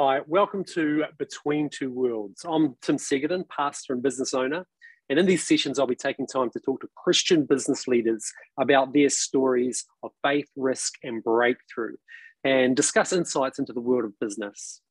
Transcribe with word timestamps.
Hi, 0.00 0.20
welcome 0.28 0.62
to 0.74 1.06
Between 1.18 1.68
Two 1.68 1.90
Worlds. 1.90 2.44
I'm 2.48 2.76
Tim 2.82 2.98
Segedin, 2.98 3.48
pastor 3.48 3.94
and 3.94 4.00
business 4.00 4.32
owner. 4.32 4.64
And 5.08 5.18
in 5.18 5.26
these 5.26 5.44
sessions, 5.44 5.76
I'll 5.76 5.88
be 5.88 5.96
taking 5.96 6.24
time 6.24 6.50
to 6.50 6.60
talk 6.60 6.82
to 6.82 6.88
Christian 6.94 7.46
business 7.46 7.88
leaders 7.88 8.32
about 8.60 8.92
their 8.92 9.08
stories 9.08 9.86
of 10.04 10.12
faith, 10.22 10.46
risk, 10.54 10.94
and 11.02 11.20
breakthrough, 11.24 11.96
and 12.44 12.76
discuss 12.76 13.12
insights 13.12 13.58
into 13.58 13.72
the 13.72 13.80
world 13.80 14.04
of 14.04 14.16
business. 14.20 14.82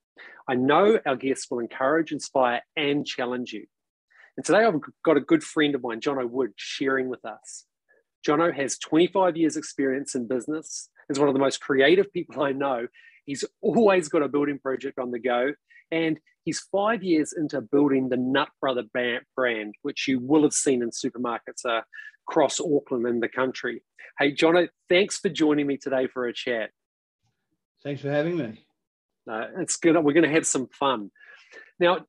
I 0.45 0.55
know 0.55 0.99
our 1.05 1.15
guests 1.15 1.49
will 1.49 1.59
encourage, 1.59 2.11
inspire, 2.11 2.61
and 2.75 3.07
challenge 3.07 3.53
you. 3.53 3.65
And 4.35 4.45
today 4.45 4.65
I've 4.65 4.81
got 5.05 5.15
a 5.15 5.21
good 5.21 5.41
friend 5.41 5.73
of 5.73 5.83
mine, 5.83 6.01
Jono 6.01 6.29
Wood, 6.29 6.51
sharing 6.57 7.07
with 7.07 7.23
us. 7.23 7.63
Jono 8.27 8.53
has 8.53 8.77
25 8.77 9.37
years' 9.37 9.55
experience 9.55 10.15
in 10.15 10.27
business, 10.27 10.89
is 11.09 11.17
one 11.17 11.29
of 11.29 11.33
the 11.33 11.39
most 11.39 11.61
creative 11.61 12.11
people 12.11 12.43
I 12.43 12.51
know, 12.51 12.87
He's 13.27 13.43
always 13.61 14.07
got 14.07 14.23
a 14.23 14.27
building 14.27 14.57
project 14.57 14.97
on 14.97 15.11
the 15.11 15.19
go. 15.19 15.53
And 15.91 16.19
he's 16.43 16.59
five 16.71 17.03
years 17.03 17.33
into 17.37 17.61
building 17.61 18.09
the 18.09 18.17
Nut 18.17 18.49
Brother 18.59 18.83
brand, 19.35 19.75
which 19.83 20.07
you 20.07 20.19
will 20.19 20.43
have 20.43 20.53
seen 20.53 20.81
in 20.81 20.89
supermarkets 20.89 21.65
uh, 21.65 21.81
across 22.27 22.59
Auckland 22.59 23.05
and 23.05 23.21
the 23.21 23.29
country. 23.29 23.83
Hey, 24.17 24.33
Jono, 24.33 24.67
thanks 24.89 25.19
for 25.19 25.29
joining 25.29 25.67
me 25.67 25.77
today 25.77 26.07
for 26.07 26.25
a 26.25 26.33
chat. 26.33 26.71
Thanks 27.83 28.01
for 28.01 28.09
having 28.09 28.37
me. 28.37 28.65
Uh, 29.29 29.47
it's 29.59 29.75
good. 29.75 29.95
We're 29.95 30.13
going 30.13 30.23
to 30.23 30.31
have 30.33 30.47
some 30.47 30.67
fun. 30.67 31.11
Now, 31.79 32.05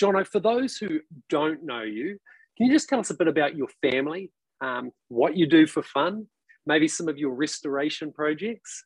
Jono, 0.00 0.26
for 0.26 0.40
those 0.40 0.76
who 0.76 1.00
don't 1.28 1.64
know 1.64 1.82
you, 1.82 2.18
can 2.56 2.66
you 2.66 2.72
just 2.72 2.88
tell 2.88 3.00
us 3.00 3.10
a 3.10 3.14
bit 3.14 3.28
about 3.28 3.56
your 3.56 3.68
family, 3.82 4.30
um, 4.60 4.92
what 5.08 5.36
you 5.36 5.46
do 5.48 5.66
for 5.66 5.82
fun, 5.82 6.26
maybe 6.64 6.86
some 6.86 7.08
of 7.08 7.18
your 7.18 7.34
restoration 7.34 8.12
projects? 8.12 8.84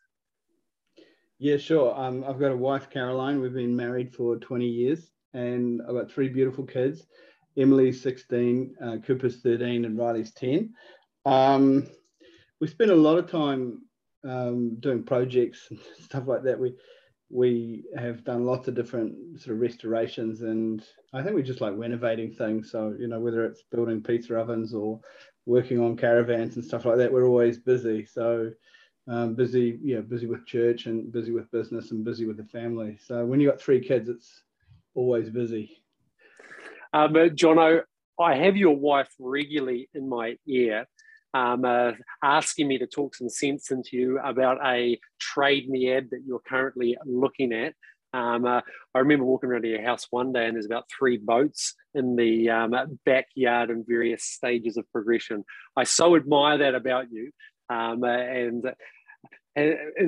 Yeah, 1.39 1.57
sure. 1.57 1.95
Um, 1.99 2.25
I've 2.27 2.41
got 2.41 2.51
a 2.51 2.57
wife, 2.57 2.91
Caroline. 2.91 3.41
We've 3.41 3.55
been 3.55 3.77
married 3.77 4.13
for 4.13 4.37
20 4.37 4.67
years, 4.67 5.11
and 5.35 5.81
I've 5.83 5.95
got 5.95 6.11
three 6.11 6.29
beautiful 6.29 6.65
kids. 6.65 7.07
Emily's 7.57 8.03
16, 8.03 8.75
uh, 8.83 8.97
Cooper's 9.07 9.41
13, 9.41 9.85
and 9.85 9.97
Riley's 9.97 10.33
10. 10.33 10.75
Um, 11.27 11.87
we 12.61 12.67
spend 12.67 12.91
a 12.91 12.97
lot 12.97 13.19
of 13.19 13.31
time 13.31 13.83
um, 14.25 14.79
doing 14.81 15.05
projects 15.05 15.69
and 15.71 15.79
stuff 16.05 16.27
like 16.27 16.43
that. 16.43 16.59
We 16.59 16.75
we 17.31 17.85
have 17.95 18.25
done 18.25 18.47
lots 18.47 18.69
of 18.69 18.75
different 18.75 19.39
sort 19.41 19.55
of 19.55 19.61
restorations, 19.61 20.43
and 20.43 20.83
I 21.13 21.23
think 21.23 21.37
we 21.37 21.43
just 21.43 21.61
like 21.61 21.75
renovating 21.77 22.33
things. 22.33 22.71
So 22.73 22.97
you 22.99 23.07
know, 23.07 23.21
whether 23.21 23.45
it's 23.45 23.63
building 23.71 24.03
pizza 24.03 24.37
ovens 24.37 24.75
or 24.75 24.99
working 25.47 25.79
on 25.79 25.97
caravans 25.97 26.57
and 26.57 26.65
stuff 26.65 26.85
like 26.85 26.97
that, 26.97 27.13
we're 27.13 27.29
always 27.29 27.59
busy. 27.59 28.07
So 28.07 28.51
um, 29.09 29.35
busy, 29.35 29.79
yeah, 29.83 30.01
busy 30.01 30.27
with 30.27 30.47
church 30.47 30.87
and 30.87 31.11
busy 31.11 31.33
with 31.33 31.51
business 31.51 31.91
and 31.91 32.05
busy 32.05 32.27
with 32.27 32.37
the 32.37 32.45
family. 32.45 32.99
So 33.03 33.25
when 33.25 33.41
you 33.41 33.49
got 33.49 33.61
three 33.61 33.81
kids, 33.81 34.09
it's 34.09 34.43
always 34.95 35.31
busy. 35.31 35.83
Um, 36.93 37.17
uh, 37.17 37.29
Jono, 37.29 37.83
I 38.21 38.37
have 38.37 38.57
your 38.57 38.77
wife 38.77 39.09
regularly 39.19 39.89
in 39.95 40.09
my 40.09 40.37
ear, 40.47 40.87
um, 41.33 41.65
uh, 41.65 41.93
asking 42.23 42.69
me 42.69 42.79
to 42.79 42.87
talk 42.87 43.15
some 43.15 43.29
sense 43.29 43.71
into 43.71 43.97
you 43.97 44.19
about 44.19 44.59
a 44.65 44.99
Trade 45.19 45.69
Me 45.71 45.93
ad 45.93 46.09
that 46.11 46.23
you're 46.27 46.41
currently 46.41 46.97
looking 47.07 47.53
at. 47.53 47.75
Um, 48.15 48.47
uh, 48.47 48.63
I 48.95 48.99
remember 48.99 49.25
walking 49.25 49.51
around 49.51 49.65
your 49.65 49.83
house 49.83 50.07
one 50.11 50.33
day 50.33 50.47
and 50.47 50.55
there's 50.55 50.67
about 50.67 50.85
three 50.99 51.19
boats 51.19 51.75
in 51.95 52.17
the 52.17 52.49
um, 52.51 52.75
backyard 53.05 53.71
in 53.71 53.85
various 53.87 54.25
stages 54.25 54.79
of 54.79 54.91
progression. 54.93 55.45
I 55.77 55.85
so 55.85 56.17
admire 56.17 56.59
that 56.59 56.75
about 56.75 57.13
you. 57.13 57.31
Um, 57.71 58.03
uh, 58.03 58.09
and 58.09 58.65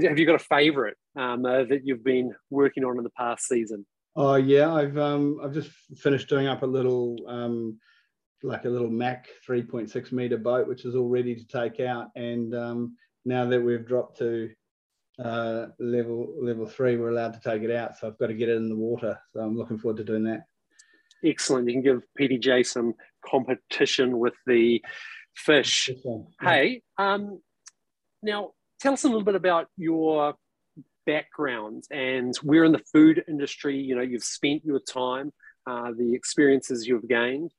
have 0.03 0.19
you 0.19 0.27
got 0.27 0.35
a 0.35 0.39
favourite 0.39 0.95
um, 1.17 1.45
uh, 1.45 1.65
that 1.65 1.81
you've 1.85 2.05
been 2.05 2.33
working 2.51 2.85
on 2.85 2.99
in 2.99 3.05
the 3.05 3.11
past 3.11 3.47
season? 3.47 3.87
Oh 4.17 4.35
yeah, 4.35 4.73
I've 4.73 4.99
um, 4.99 5.41
I've 5.43 5.55
just 5.55 5.71
finished 5.97 6.29
doing 6.29 6.47
up 6.47 6.63
a 6.63 6.67
little 6.67 7.17
um, 7.29 7.79
like 8.43 8.65
a 8.65 8.69
little 8.69 8.91
Mac 8.91 9.29
3.6 9.49 10.13
meter 10.13 10.39
boat, 10.39 10.67
which 10.67 10.85
is 10.85 10.95
all 10.95 11.09
ready 11.09 11.35
to 11.35 11.47
take 11.47 11.81
out. 11.81 12.09
And 12.17 12.55
um, 12.55 12.97
now 13.25 13.45
that 13.47 13.61
we've 13.61 13.87
dropped 13.87 14.19
to 14.19 14.51
uh, 15.23 15.67
level 15.79 16.35
level 16.41 16.67
three, 16.67 16.97
we're 16.97 17.11
allowed 17.11 17.35
to 17.35 17.41
take 17.41 17.63
it 17.63 17.71
out. 17.71 17.97
So 17.97 18.09
I've 18.09 18.19
got 18.19 18.29
to 18.29 18.35
get 18.35 18.49
it 18.49 18.57
in 18.57 18.69
the 18.69 18.77
water. 18.77 19.19
So 19.33 19.41
I'm 19.41 19.57
looking 19.57 19.79
forward 19.79 19.99
to 19.99 20.05
doing 20.05 20.25
that. 20.25 20.45
Excellent. 21.25 21.69
You 21.69 21.75
can 21.75 21.83
give 21.83 22.03
PDJ 22.19 22.67
some 22.67 22.95
competition 23.25 24.19
with 24.19 24.35
the 24.47 24.83
fish. 25.35 25.91
Hey, 26.41 26.83
um, 26.97 27.41
now 28.23 28.53
tell 28.81 28.93
us 28.93 29.05
a 29.05 29.09
little 29.09 29.25
bit 29.25 29.35
about 29.35 29.69
your 29.77 30.35
background. 31.07 31.85
And 31.91 32.37
where 32.39 32.65
in 32.65 32.73
the 32.73 32.83
food 32.93 33.23
industry 33.29 33.77
you 33.77 33.95
know 33.95 34.03
you've 34.03 34.25
spent 34.25 34.65
your 34.65 34.81
time 34.81 35.33
uh, 35.67 35.93
the 35.97 36.15
experiences 36.15 36.87
you've 36.87 37.09
gained. 37.09 37.53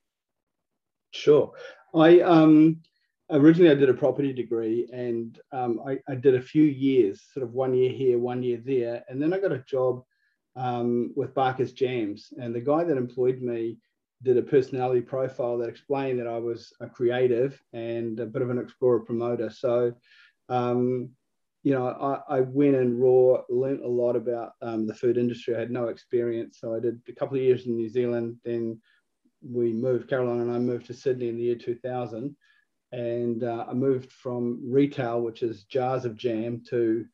Sure. 1.12 1.52
I 1.94 2.22
um 2.22 2.82
originally 3.30 3.72
i 3.72 3.76
did 3.76 3.90
a 3.90 3.94
property 3.94 4.34
degree 4.34 4.90
and 4.92 5.40
um, 5.54 5.80
I, 5.88 6.00
I, 6.10 6.16
did 6.16 6.36
a 6.36 6.42
few 6.42 6.64
years 6.64 7.22
sort 7.34 7.46
of 7.46 7.54
one 7.54 7.74
year 7.74 7.92
here 7.92 8.20
one 8.20 8.44
year 8.44 8.62
there. 8.64 9.04
And 9.08 9.22
then 9.22 9.34
i 9.34 9.40
got 9.40 9.54
a 9.54 9.60
job 9.60 10.04
um, 10.58 11.14
with 11.16 11.34
Barker's 11.34 11.72
jams. 11.72 12.34
And 12.38 12.54
the 12.54 12.60
guy 12.60 12.84
that 12.84 12.98
employed 12.98 13.42
me 13.42 13.78
did 14.22 14.38
a 14.38 14.42
personality 14.42 15.02
profile 15.02 15.58
that 15.58 15.70
explained 15.70 16.20
that 16.20 16.28
i 16.28 16.38
was 16.38 16.74
a 16.80 16.88
creative 16.88 17.60
and 17.74 18.20
a 18.20 18.26
bit 18.26 18.42
of 18.42 18.50
an 18.50 18.60
explorer 18.60 19.00
promoter. 19.00 19.50
So 19.50 19.94
um, 20.50 21.12
you 21.64 21.74
know, 21.74 21.88
I, 21.88 22.38
I, 22.38 22.42
went 22.42 22.76
in 22.76 23.00
raw, 23.00 23.42
learned 23.50 23.82
a 23.82 23.88
lot 23.88 24.16
about 24.16 24.54
um, 24.62 24.88
the 24.88 24.96
food 24.96 25.18
industry. 25.18 25.56
I 25.56 25.60
had 25.60 25.72
no 25.72 25.90
experience. 25.90 26.58
So 26.60 26.76
I 26.76 26.80
did 26.80 27.00
a 27.08 27.14
couple 27.14 27.38
of 27.38 27.44
years 27.44 27.68
in 27.68 27.76
New 27.76 27.90
Zealand. 27.90 28.38
Then 28.44 28.82
we 29.48 29.72
moved, 29.72 30.10
Caroline 30.10 30.42
and 30.42 30.52
I 30.52 30.58
moved 30.58 30.88
to 30.88 30.94
Sydney 30.94 31.30
in 31.30 31.38
the 31.38 31.44
year 31.44 31.56
2000. 31.56 32.36
And 32.94 33.44
uh, 33.44 33.66
I 33.70 33.74
moved 33.74 34.12
from 34.12 34.60
retail, 34.66 35.22
which 35.22 35.44
is 35.44 35.64
jars 35.66 36.04
of 36.04 36.18
jam, 36.18 36.64
to 36.70 37.06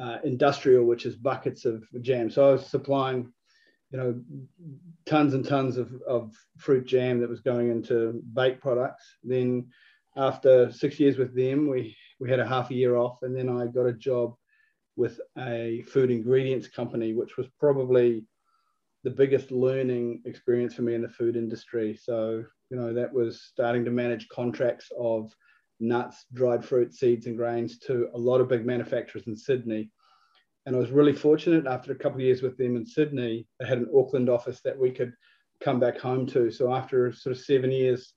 uh, 0.00 0.18
industrial, 0.24 0.84
which 0.84 1.06
is 1.06 1.14
buckets 1.14 1.64
of 1.64 1.84
jam. 2.02 2.30
So 2.30 2.48
I 2.48 2.52
was 2.52 2.66
supplying, 2.66 3.32
you 3.90 3.98
know, 3.98 4.20
tons 5.06 5.34
and 5.34 5.46
tons 5.46 5.78
of, 5.78 5.92
of 6.06 6.34
fruit 6.58 6.86
jam 6.86 7.20
that 7.20 7.30
was 7.30 7.40
going 7.40 7.70
into 7.70 8.20
baked 8.34 8.60
products. 8.60 9.04
Then 9.22 9.68
after 10.16 10.70
six 10.72 10.98
years 10.98 11.16
with 11.16 11.34
them, 11.34 11.68
we 11.68 11.96
we 12.24 12.30
had 12.30 12.40
a 12.40 12.48
half 12.48 12.70
a 12.70 12.74
year 12.74 12.96
off, 12.96 13.18
and 13.20 13.36
then 13.36 13.50
I 13.50 13.66
got 13.66 13.84
a 13.84 13.92
job 13.92 14.34
with 14.96 15.20
a 15.36 15.84
food 15.86 16.10
ingredients 16.10 16.66
company, 16.66 17.12
which 17.12 17.36
was 17.36 17.46
probably 17.60 18.24
the 19.02 19.10
biggest 19.10 19.50
learning 19.50 20.22
experience 20.24 20.72
for 20.72 20.80
me 20.80 20.94
in 20.94 21.02
the 21.02 21.08
food 21.08 21.36
industry. 21.36 21.94
So, 22.02 22.42
you 22.70 22.78
know, 22.78 22.94
that 22.94 23.12
was 23.12 23.42
starting 23.42 23.84
to 23.84 23.90
manage 23.90 24.30
contracts 24.30 24.90
of 24.98 25.36
nuts, 25.80 26.24
dried 26.32 26.64
fruit, 26.64 26.94
seeds, 26.94 27.26
and 27.26 27.36
grains 27.36 27.78
to 27.80 28.08
a 28.14 28.18
lot 28.18 28.40
of 28.40 28.48
big 28.48 28.64
manufacturers 28.64 29.26
in 29.26 29.36
Sydney. 29.36 29.90
And 30.64 30.74
I 30.74 30.78
was 30.78 30.90
really 30.90 31.12
fortunate 31.12 31.66
after 31.66 31.92
a 31.92 31.98
couple 31.98 32.20
of 32.20 32.24
years 32.24 32.40
with 32.40 32.56
them 32.56 32.74
in 32.74 32.86
Sydney, 32.86 33.46
they 33.60 33.66
had 33.66 33.76
an 33.76 33.90
Auckland 33.94 34.30
office 34.30 34.62
that 34.62 34.78
we 34.78 34.90
could 34.90 35.12
come 35.62 35.78
back 35.78 35.98
home 35.98 36.24
to. 36.28 36.50
So 36.50 36.72
after 36.72 37.12
sort 37.12 37.36
of 37.36 37.42
seven 37.42 37.70
years 37.70 38.14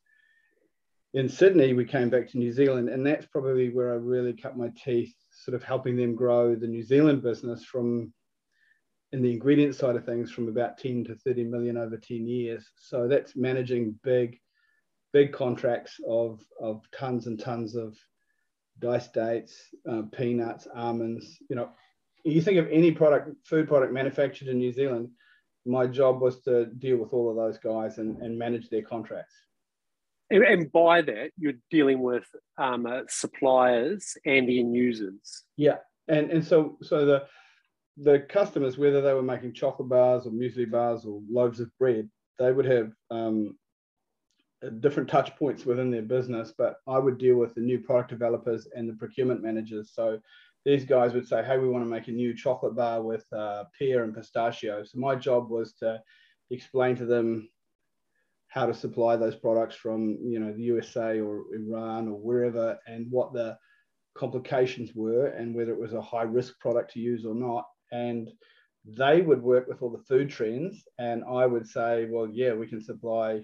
in 1.18 1.28
Sydney, 1.28 1.74
we 1.74 1.84
came 1.84 2.12
back 2.12 2.30
to 2.30 2.38
New 2.38 2.52
Zealand, 2.52 2.90
and 2.90 3.04
that's 3.04 3.26
probably 3.26 3.72
where 3.72 3.92
I 3.92 3.96
really 3.96 4.34
cut 4.34 4.56
my 4.56 4.70
teeth, 4.84 5.16
sort 5.32 5.56
of 5.56 5.64
helping 5.64 5.98
them 5.98 6.14
grow 6.14 6.54
the 6.54 6.68
New 6.68 6.84
Zealand 6.84 7.24
business 7.24 7.64
from 7.64 8.14
in 9.14 9.24
the 9.24 9.32
ingredient 9.32 9.74
side 9.74 9.96
of 9.96 10.06
things 10.06 10.32
from 10.32 10.48
about 10.48 10.78
10 10.78 11.06
to 11.06 11.16
30 11.16 11.46
million 11.46 11.76
over 11.76 11.98
10 11.98 12.28
years. 12.28 12.70
So 12.78 13.08
that's 13.08 13.36
managing 13.36 14.00
big, 14.04 14.38
big 15.12 15.34
contracts 15.34 16.00
of, 16.08 16.40
of 16.62 16.84
tons 16.92 17.26
and 17.26 17.40
tons 17.40 17.76
of 17.76 17.98
diced 18.78 19.14
dates, 19.16 19.56
uh, 19.90 20.04
peanuts, 20.12 20.68
almonds. 20.76 21.40
You 21.50 21.56
know, 21.56 21.70
you 22.26 22.44
think 22.44 22.60
of 22.60 22.68
any 22.70 22.92
product, 22.92 23.32
food 23.44 23.68
product 23.68 23.92
manufactured 23.92 24.50
in 24.50 24.60
New 24.60 24.72
Zealand, 24.72 25.10
my 25.66 25.88
job 25.88 26.22
was 26.22 26.42
to 26.42 26.68
deal 26.68 26.98
with 26.98 27.12
all 27.12 27.32
of 27.32 27.38
those 27.38 27.58
guys 27.58 27.98
and, 27.98 28.22
and 28.22 28.38
manage 28.38 28.70
their 28.70 28.84
contracts 28.84 29.34
and, 30.30 30.44
and 30.44 30.72
by 30.72 31.02
that 31.02 31.32
you're 31.38 31.54
dealing 31.72 32.00
with 32.00 32.26
um, 32.58 32.86
uh, 32.86 33.02
suppliers 33.08 34.18
and 34.26 34.50
end 34.50 34.76
users. 34.76 35.44
Yeah. 35.56 35.78
And 36.08 36.32
and 36.32 36.46
so 36.46 36.78
so 36.82 37.06
the 37.06 37.28
the 37.98 38.20
customers 38.20 38.78
whether 38.78 39.02
they 39.02 39.14
were 39.14 39.24
making 39.24 39.54
chocolate 39.54 39.90
bars 39.90 40.26
or 40.26 40.32
muesli 40.32 40.70
bars 40.70 41.04
or 41.06 41.22
loaves 41.30 41.60
of 41.60 41.70
bread 41.80 42.08
they 42.38 42.52
would 42.52 42.66
have 42.66 42.92
um, 43.10 43.58
different 44.80 45.10
touch 45.10 45.36
points 45.36 45.66
within 45.66 45.90
their 45.90 46.04
business 46.04 46.54
but 46.58 46.78
i 46.88 46.98
would 46.98 47.18
deal 47.18 47.36
with 47.36 47.56
the 47.56 47.62
new 47.62 47.80
product 47.80 48.10
developers 48.10 48.68
and 48.76 48.88
the 48.88 48.94
procurement 48.94 49.42
managers. 49.42 49.92
So 49.94 50.20
these 50.64 50.86
guys 50.86 51.14
would 51.14 51.28
say 51.28 51.44
hey 51.44 51.58
we 51.58 51.70
want 51.70 51.84
to 51.84 51.90
make 51.90 52.08
a 52.08 52.12
new 52.12 52.36
chocolate 52.36 52.76
bar 52.76 53.02
with 53.02 53.26
uh, 53.34 53.66
pear 53.78 54.04
and 54.04 54.14
pistachio. 54.14 54.84
So 54.84 55.00
my 55.00 55.16
job 55.16 55.50
was 55.50 55.74
to 55.80 56.02
explain 56.52 56.96
to 56.98 57.06
them 57.06 57.50
how 58.48 58.66
to 58.66 58.74
supply 58.74 59.16
those 59.16 59.36
products 59.36 59.76
from 59.76 60.18
you 60.24 60.40
know 60.40 60.54
the 60.54 60.64
USA 60.64 61.20
or 61.20 61.44
Iran 61.54 62.08
or 62.08 62.18
wherever, 62.18 62.78
and 62.88 63.08
what 63.10 63.34
the 63.34 63.58
complications 64.16 64.92
were, 64.96 65.28
and 65.28 65.56
whether 65.56 65.72
it 65.72 65.80
was 65.80 65.94
a 65.94 66.02
high 66.02 66.24
risk 66.24 66.60
product 66.60 66.94
to 66.94 67.00
use 67.00 67.26
or 67.26 67.36
not. 67.36 67.66
And 67.92 68.30
they 68.86 69.22
would 69.22 69.42
work 69.42 69.68
with 69.68 69.82
all 69.82 69.92
the 69.92 70.04
food 70.04 70.30
trends, 70.30 70.84
and 70.98 71.24
I 71.30 71.46
would 71.46 71.68
say, 71.68 72.08
well, 72.10 72.28
yeah, 72.32 72.54
we 72.54 72.68
can 72.68 72.82
supply, 72.82 73.42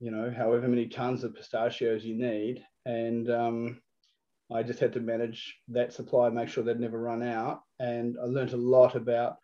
you 0.00 0.10
know, 0.10 0.32
however 0.36 0.68
many 0.68 0.88
tons 0.88 1.22
of 1.24 1.34
pistachios 1.34 2.04
you 2.04 2.16
need, 2.16 2.64
and 2.84 3.30
um, 3.30 3.80
I 4.52 4.62
just 4.62 4.80
had 4.80 4.92
to 4.94 5.00
manage 5.00 5.56
that 5.68 5.92
supply, 5.92 6.28
make 6.30 6.48
sure 6.48 6.64
they'd 6.64 6.80
never 6.80 7.00
run 7.00 7.22
out, 7.22 7.60
and 7.78 8.16
I 8.20 8.26
learned 8.26 8.52
a 8.52 8.58
lot 8.58 8.96
about 8.96 9.36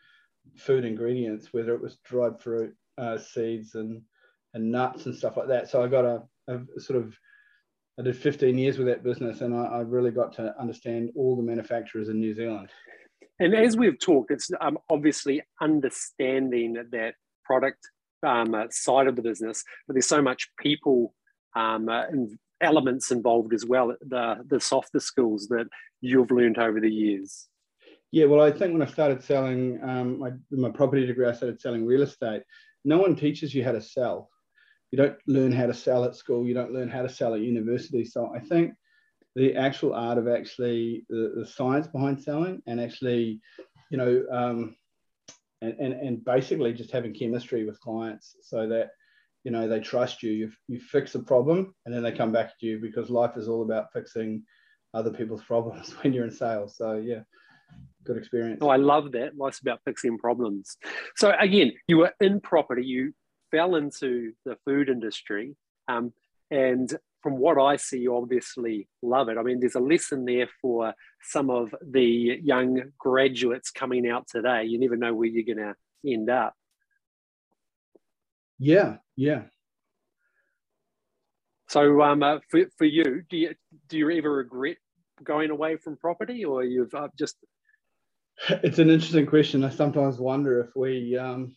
food 0.57 0.85
ingredients, 0.85 1.53
whether 1.53 1.75
it 1.75 1.83
was 1.83 1.99
dried 2.05 2.41
fruit, 2.41 2.75
uh, 2.99 3.19
seeds, 3.19 3.75
and 3.75 4.03
and 4.55 4.71
nuts 4.71 5.07
and 5.07 5.15
stuff 5.15 5.37
like 5.37 5.49
that. 5.49 5.69
So 5.69 5.83
I 5.83 5.89
got 5.89 6.05
a, 6.05 6.23
a 6.49 6.81
sort 6.81 6.99
of 6.99 7.15
I 7.99 8.03
did 8.03 8.17
15 8.17 8.57
years 8.57 8.79
with 8.79 8.87
that 8.87 9.05
business, 9.05 9.43
and 9.43 9.55
I, 9.55 9.65
I, 9.65 9.81
really 9.81 10.11
got 10.11 10.33
to 10.37 10.59
understand 10.59 11.11
all 11.15 11.37
the 11.37 11.43
manufacturers 11.43 12.09
in 12.09 12.19
New 12.19 12.35
Zealand. 12.35 12.71
And 13.39 13.55
as 13.55 13.77
we've 13.77 13.99
talked, 13.99 14.31
it's 14.31 14.51
um, 14.63 14.79
obviously 14.89 15.43
understanding 15.61 16.83
that 16.91 17.15
product 17.45 17.79
um, 18.27 18.55
uh, 18.55 18.65
side 18.71 19.09
of 19.09 19.17
the 19.17 19.23
business, 19.23 19.63
but 19.87 19.95
there's 19.95 20.07
so 20.07 20.23
much 20.23 20.49
people 20.59 21.15
um, 21.55 21.89
uh, 21.89 22.07
and 22.07 22.39
elements 22.63 23.11
involved 23.11 23.53
as 23.53 23.67
well. 23.67 23.95
The 24.01 24.37
the 24.47 24.61
softer 24.61 25.01
skills 25.01 25.49
that 25.49 25.67
you've 26.01 26.31
learned 26.31 26.59
over 26.59 26.81
the 26.81 26.91
years. 26.91 27.49
Yeah, 28.11 28.27
well, 28.27 28.43
I 28.43 28.51
think 28.51 28.73
when 28.73 28.83
I 28.83 28.91
started 28.91 29.23
selling 29.23 29.83
um, 29.83 30.19
my, 30.19 30.33
my 30.51 30.71
property 30.71 31.07
degree, 31.07 31.27
I 31.27 31.33
started 31.33 31.61
selling 31.61 31.87
real 31.87 32.03
estate. 32.03 32.43
No 32.85 32.99
one 32.99 33.17
teaches 33.17 33.55
you 33.55 33.65
how 33.65 33.73
to 33.73 33.81
sell. 33.81 34.29
You 34.93 34.99
don't 34.99 35.17
learn 35.27 35.53
how 35.53 35.67
to 35.67 35.75
sell 35.75 36.05
at 36.05 36.15
school. 36.15 36.47
You 36.47 36.55
don't 36.55 36.73
learn 36.73 36.89
how 36.89 37.03
to 37.03 37.09
sell 37.09 37.35
at 37.35 37.41
university. 37.41 38.05
So 38.05 38.31
I 38.35 38.39
think 38.39 38.75
the 39.35 39.57
actual 39.57 39.95
art 39.95 40.19
of 40.19 40.29
actually 40.29 41.05
the, 41.09 41.33
the 41.35 41.47
science 41.47 41.87
behind 41.87 42.23
selling 42.23 42.63
and 42.67 42.81
actually, 42.81 43.41
you 43.91 43.97
know, 43.97 44.23
um, 44.31 44.77
and, 45.63 45.75
and, 45.81 45.95
and 45.95 46.25
basically 46.25 46.75
just 46.75 46.91
having 46.91 47.15
chemistry 47.15 47.65
with 47.65 47.81
clients 47.81 48.37
so 48.43 48.69
that, 48.69 48.91
you 49.45 49.51
know, 49.51 49.67
they 49.67 49.81
trust 49.81 50.23
you. 50.23 50.31
You, 50.31 50.53
you 50.69 50.79
fix 50.79 51.15
a 51.15 51.21
problem 51.21 51.75
and 51.87 51.95
then 51.95 52.03
they 52.03 52.13
come 52.13 52.31
back 52.31 52.59
to 52.61 52.67
you 52.67 52.79
because 52.79 53.11
life 53.11 53.37
is 53.37 53.49
all 53.49 53.63
about 53.63 53.93
fixing 53.93 54.45
other 54.95 55.11
people's 55.11 55.43
problems 55.43 55.91
when 56.03 56.13
you're 56.13 56.27
in 56.27 56.31
sales. 56.31 56.77
So, 56.77 56.95
yeah 56.95 57.23
good 58.05 58.17
experience. 58.17 58.59
Oh, 58.61 58.69
I 58.69 58.77
love 58.77 59.13
that. 59.13 59.37
Life's 59.37 59.61
about 59.61 59.81
fixing 59.85 60.19
problems. 60.19 60.77
So 61.17 61.33
again, 61.39 61.73
you 61.87 61.99
were 61.99 62.13
in 62.21 62.41
property. 62.41 62.85
You 62.85 63.15
fell 63.53 63.77
into 63.77 64.33
the 64.45 64.57
food 64.65 64.89
industry, 64.89 65.55
um, 65.87 66.13
and 66.51 66.93
from 67.23 67.39
what 67.39 67.57
I 67.57 67.77
see, 67.77 67.99
you 67.99 68.17
obviously 68.17 68.89
love 69.01 69.29
it. 69.29 69.39
I 69.39 69.43
mean, 69.43 69.61
there's 69.61 69.77
a 69.77 69.81
lesson 69.81 70.25
there 70.25 70.49
for 70.61 70.93
some 71.23 71.51
of 71.51 71.73
the 71.81 72.41
young 72.43 72.93
graduates 72.99 73.71
coming 73.71 74.09
out 74.11 74.27
today. 74.29 74.65
You 74.65 74.81
never 74.81 74.97
know 74.97 75.15
where 75.15 75.29
you're 75.29 75.55
going 75.55 75.65
to 75.65 75.75
end 76.05 76.29
up. 76.29 76.55
Yeah, 78.59 78.97
yeah. 79.17 79.43
So, 81.69 82.03
um, 82.03 82.23
uh, 82.23 82.39
for, 82.51 82.67
for 82.77 82.85
you, 82.85 83.23
do 83.31 83.37
you 83.37 83.55
do 83.89 83.97
you 83.97 84.11
ever 84.11 84.31
regret 84.31 84.77
going 85.25 85.51
away 85.51 85.77
from 85.77 85.97
property, 85.97 86.45
or 86.45 86.63
you've 86.63 86.95
uh, 86.95 87.09
just? 87.19 87.37
It's 88.49 88.79
an 88.79 88.91
interesting 88.91 89.27
question. 89.27 89.65
I 89.65 89.71
sometimes 89.71 90.19
wonder 90.19 90.61
if 90.61 90.77
we 90.77 91.17
um, 91.17 91.57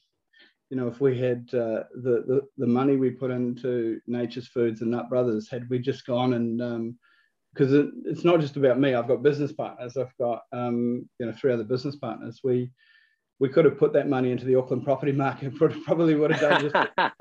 you 0.69 0.77
know, 0.77 0.87
if 0.87 0.99
we 0.99 1.17
had 1.17 1.47
uh, 1.53 1.83
the, 1.93 2.23
the, 2.27 2.41
the 2.57 2.67
money 2.67 2.95
we 2.95 3.11
put 3.11 3.31
into 3.31 3.99
Nature's 4.07 4.47
Foods 4.47 4.81
and 4.81 4.91
Nut 4.91 5.09
Brothers, 5.09 5.49
had 5.49 5.69
we 5.69 5.79
just 5.79 6.05
gone 6.05 6.33
and 6.33 6.95
because 7.53 7.73
um, 7.73 7.79
it, 8.05 8.09
it's 8.11 8.23
not 8.23 8.39
just 8.39 8.57
about 8.57 8.79
me. 8.79 8.93
I've 8.93 9.07
got 9.07 9.23
business 9.23 9.53
partners. 9.53 9.95
I've 9.97 10.15
got 10.17 10.41
um, 10.51 11.07
you 11.19 11.25
know 11.25 11.33
three 11.33 11.53
other 11.53 11.63
business 11.63 11.95
partners. 11.95 12.41
We 12.43 12.71
we 13.39 13.49
could 13.49 13.65
have 13.65 13.77
put 13.77 13.93
that 13.93 14.07
money 14.07 14.31
into 14.31 14.45
the 14.45 14.55
Auckland 14.55 14.83
property 14.83 15.11
market. 15.11 15.53
Probably 15.85 16.15
would 16.15 16.31
have 16.31 16.41
done 16.41 16.61
just, 16.61 16.75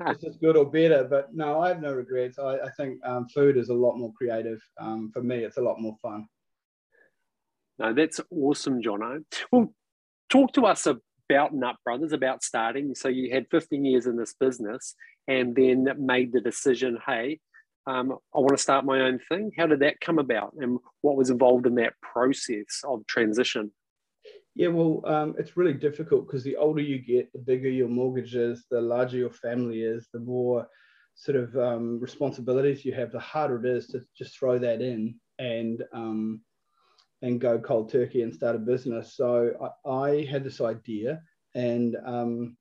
just 0.07 0.23
as 0.23 0.37
good 0.37 0.55
or 0.55 0.65
better. 0.65 1.03
But 1.03 1.33
no, 1.33 1.59
I 1.61 1.67
have 1.67 1.81
no 1.81 1.93
regrets. 1.93 2.39
I, 2.39 2.57
I 2.57 2.69
think 2.77 2.99
um, 3.05 3.27
food 3.27 3.57
is 3.57 3.69
a 3.69 3.73
lot 3.73 3.97
more 3.97 4.13
creative. 4.13 4.61
Um, 4.79 5.11
for 5.13 5.21
me, 5.21 5.43
it's 5.43 5.57
a 5.57 5.61
lot 5.61 5.79
more 5.79 5.95
fun. 6.01 6.27
No, 7.77 7.93
that's 7.93 8.21
awesome, 8.31 8.81
Jono. 8.81 9.23
Well, 9.51 9.73
talk 10.29 10.53
to 10.53 10.65
us 10.65 10.87
about 11.29 11.53
Nut 11.53 11.75
Brothers, 11.83 12.13
about 12.13 12.43
starting. 12.43 12.95
So 12.95 13.07
you 13.07 13.31
had 13.31 13.47
15 13.49 13.83
years 13.85 14.05
in 14.05 14.17
this 14.17 14.33
business 14.33 14.95
and 15.27 15.55
then 15.55 15.87
made 15.97 16.31
the 16.31 16.41
decision, 16.41 16.97
hey, 17.05 17.39
um, 17.87 18.17
I 18.33 18.39
want 18.39 18.51
to 18.51 18.57
start 18.57 18.85
my 18.85 19.01
own 19.01 19.19
thing. 19.29 19.51
How 19.57 19.67
did 19.67 19.81
that 19.81 19.99
come 19.99 20.19
about 20.19 20.53
and 20.59 20.79
what 21.01 21.17
was 21.17 21.29
involved 21.29 21.67
in 21.67 21.75
that 21.75 21.93
process 22.01 22.81
of 22.83 23.05
transition? 23.07 23.71
Yeah, 24.55 24.69
well, 24.69 25.01
um, 25.05 25.35
it's 25.37 25.57
really 25.57 25.73
difficult 25.73 26.25
because 26.25 26.43
the 26.43 26.55
older 26.55 26.81
you 26.81 26.99
get, 26.99 27.31
the 27.33 27.39
bigger 27.39 27.69
your 27.69 27.89
mortgage 27.89 28.35
is, 28.35 28.65
the 28.71 28.81
larger 28.81 29.17
your 29.17 29.29
family 29.29 29.81
is, 29.81 30.07
the 30.13 30.19
more 30.19 30.67
sort 31.15 31.37
of 31.37 31.55
um, 31.57 31.99
responsibilities 31.99 32.85
you 32.85 32.93
have, 32.93 33.11
the 33.11 33.19
harder 33.19 33.63
it 33.63 33.69
is 33.69 33.87
to 33.87 34.01
just 34.17 34.37
throw 34.37 34.57
that 34.57 34.81
in 34.81 35.15
and 35.39 35.83
um, 35.93 36.41
and 37.21 37.41
go 37.41 37.59
cold 37.59 37.91
turkey 37.91 38.21
and 38.21 38.33
start 38.33 38.55
a 38.55 38.59
business. 38.59 39.15
So 39.15 39.51
I, 39.85 39.89
I 39.89 40.25
had 40.25 40.43
this 40.43 40.61
idea, 40.61 41.21
and 41.53 41.95
um, 42.05 42.57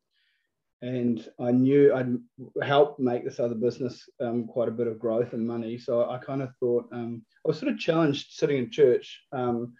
and 0.83 1.27
I 1.41 1.51
knew 1.51 1.95
I'd 1.95 2.19
help 2.63 2.99
make 2.99 3.25
this 3.25 3.41
other 3.41 3.55
business 3.55 4.09
um, 4.21 4.47
quite 4.47 4.69
a 4.69 4.73
bit 4.73 4.87
of 4.87 4.99
growth 4.99 5.33
and 5.33 5.47
money. 5.47 5.79
So 5.79 6.11
I 6.11 6.19
kind 6.19 6.43
of 6.43 6.51
thought 6.61 6.89
um, 6.93 7.23
I 7.45 7.49
was 7.49 7.59
sort 7.59 7.73
of 7.73 7.79
challenged 7.79 8.33
sitting 8.33 8.59
in 8.59 8.71
church. 8.71 9.23
Um, 9.33 9.75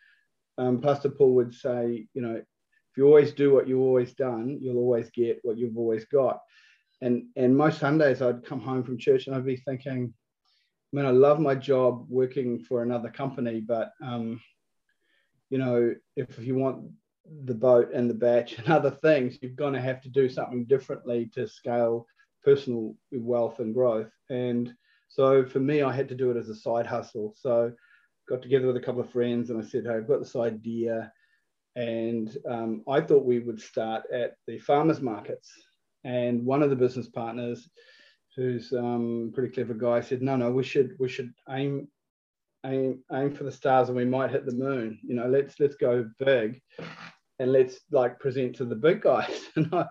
um, 0.57 0.81
Pastor 0.81 1.11
Paul 1.11 1.35
would 1.35 1.53
say, 1.53 2.07
you 2.15 2.23
know, 2.23 2.37
if 2.37 2.97
you 2.97 3.07
always 3.07 3.33
do 3.33 3.53
what 3.53 3.69
you've 3.69 3.81
always 3.81 4.15
done, 4.15 4.59
you'll 4.61 4.79
always 4.79 5.11
get 5.11 5.41
what 5.43 5.59
you've 5.59 5.77
always 5.77 6.05
got. 6.07 6.41
And 7.03 7.25
and 7.37 7.57
most 7.57 7.81
Sundays 7.81 8.23
I'd 8.23 8.45
come 8.45 8.61
home 8.61 8.85
from 8.85 8.99
church 8.99 9.27
and 9.27 9.37
I'd 9.37 9.45
be 9.45 9.57
thinking, 9.57 10.15
man, 10.93 11.07
I 11.07 11.11
love 11.11 11.41
my 11.41 11.57
job 11.57 12.07
working 12.09 12.61
for 12.61 12.83
another 12.83 13.11
company, 13.11 13.61
but 13.61 13.91
um, 14.03 14.41
you 15.55 15.61
know, 15.61 15.95
if 16.17 16.37
you 16.41 16.57
want 16.57 16.85
the 17.45 17.55
boat 17.55 17.91
and 17.95 18.11
the 18.11 18.15
batch 18.15 18.59
and 18.59 18.69
other 18.73 18.91
things, 18.91 19.39
you're 19.41 19.53
going 19.53 19.73
to 19.73 19.81
have 19.81 20.01
to 20.01 20.09
do 20.09 20.29
something 20.29 20.65
differently 20.65 21.31
to 21.33 21.47
scale 21.47 22.09
personal 22.45 22.97
wealth 23.13 23.61
and 23.61 23.73
growth. 23.73 24.11
And 24.29 24.75
so 25.07 25.47
for 25.47 25.61
me, 25.61 25.83
I 25.83 25.93
had 25.93 26.09
to 26.09 26.17
do 26.17 26.33
it 26.33 26.37
as 26.37 26.49
a 26.49 26.57
side 26.57 26.87
hustle. 26.87 27.37
So 27.39 27.71
got 28.29 28.43
together 28.43 28.67
with 28.67 28.79
a 28.79 28.81
couple 28.81 29.01
of 29.01 29.13
friends 29.13 29.51
and 29.51 29.63
I 29.63 29.65
said, 29.65 29.85
hey, 29.87 29.95
I've 29.95 30.09
got 30.09 30.19
this 30.19 30.35
idea. 30.35 31.13
And 31.77 32.37
um, 32.51 32.83
I 32.89 33.01
thought 33.01 33.25
we 33.25 33.39
would 33.39 33.61
start 33.61 34.03
at 34.13 34.33
the 34.49 34.59
farmers 34.59 35.01
markets. 35.01 35.53
And 36.03 36.45
one 36.45 36.65
of 36.65 36.71
the 36.71 36.83
business 36.85 37.07
partners, 37.07 37.71
who's 38.35 38.73
um, 38.73 39.31
a 39.31 39.33
pretty 39.37 39.55
clever 39.55 39.75
guy, 39.75 40.01
said, 40.01 40.21
no, 40.21 40.35
no, 40.35 40.51
we 40.51 40.65
should 40.65 40.97
we 40.99 41.09
should 41.09 41.33
aim 41.49 41.87
aim 42.65 43.03
aim 43.13 43.33
for 43.33 43.45
the 43.45 43.53
stars 43.53 43.89
and 43.89 43.97
we 43.97 44.05
might 44.05 44.31
hit 44.31 44.47
the 44.47 44.53
moon. 44.53 44.99
You 45.03 45.15
know, 45.15 45.27
let's 45.27 45.59
let's 45.61 45.77
go 45.77 46.09
big 46.19 46.61
and 47.39 47.53
let's 47.53 47.81
like 47.91 48.19
present 48.19 48.57
to 48.57 48.65
the 48.65 48.77
big 48.77 49.03
guys. 49.03 49.41
and 49.57 49.69
I 49.73 49.87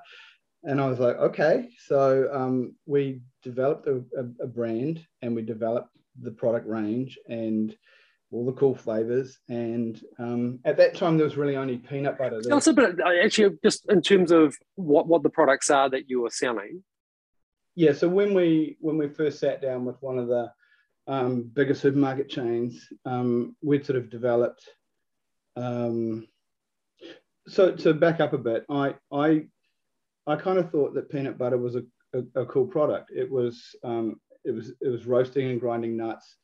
and 0.64 0.80
I 0.80 0.88
was 0.88 1.00
like, 1.00 1.18
okay. 1.18 1.70
So 1.88 2.30
um, 2.34 2.76
we 2.86 3.22
developed 3.44 3.88
a, 3.88 3.98
a, 4.18 4.44
a, 4.44 4.48
brand 4.48 5.06
and 5.22 5.36
we 5.36 5.42
developed 5.42 5.90
the 6.22 6.32
product 6.32 6.68
range 6.68 7.20
and 7.28 7.76
all 8.32 8.46
the 8.46 8.54
cool 8.54 8.74
flavors. 8.74 9.38
And 9.50 10.02
um, 10.20 10.60
at 10.64 10.78
that 10.78 10.96
time, 10.96 11.18
there 11.18 11.26
was 11.26 11.36
really 11.36 11.58
only 11.58 11.78
peanut 11.78 12.18
butter. 12.18 12.42
Tell 12.42 12.58
us 12.58 12.68
a 12.68 12.74
bit, 12.74 12.96
actually, 13.24 13.58
just 13.62 13.86
in 13.92 14.02
terms 14.02 14.32
of 14.32 14.56
what, 14.76 15.08
what 15.08 15.22
the 15.22 15.30
products 15.30 15.70
are 15.70 15.90
that 15.90 16.10
you 16.10 16.22
were 16.22 16.30
selling. 16.30 16.84
Yeah. 17.76 17.94
So 17.94 18.08
when 18.08 18.34
we 18.34 18.78
when 18.80 18.98
we 18.98 19.10
first 19.10 19.40
sat 19.40 19.62
down 19.62 19.84
with 19.84 19.96
one 20.00 20.20
of 20.20 20.28
the 20.28 20.52
um, 21.08 21.44
bigger 21.44 21.74
supermarket 21.74 22.30
chains, 22.30 22.88
um, 23.06 23.56
we'd 23.62 23.86
sort 23.86 23.98
of 23.98 24.10
developed. 24.10 24.68
Um, 25.56 26.28
so 27.48 27.74
to 27.76 27.94
back 27.94 28.20
up 28.20 28.34
a 28.34 28.38
bit, 28.38 28.66
I 28.70 28.96
I 29.12 29.48
I 30.26 30.36
kind 30.38 30.58
of 30.58 30.72
thought 30.72 30.94
that 30.94 31.10
peanut 31.10 31.38
butter 31.38 31.58
was 31.58 31.76
a, 31.76 31.84
a, 32.14 32.42
a 32.42 32.46
cool 32.46 32.66
product. 32.66 33.12
It 33.14 33.30
was 33.30 33.76
um, 33.84 34.20
it 34.46 34.52
was 34.52 34.72
it 34.82 34.88
was 34.88 35.06
roasting 35.06 35.50
and 35.50 35.60
grinding 35.60 35.98
nuts, 35.98 36.38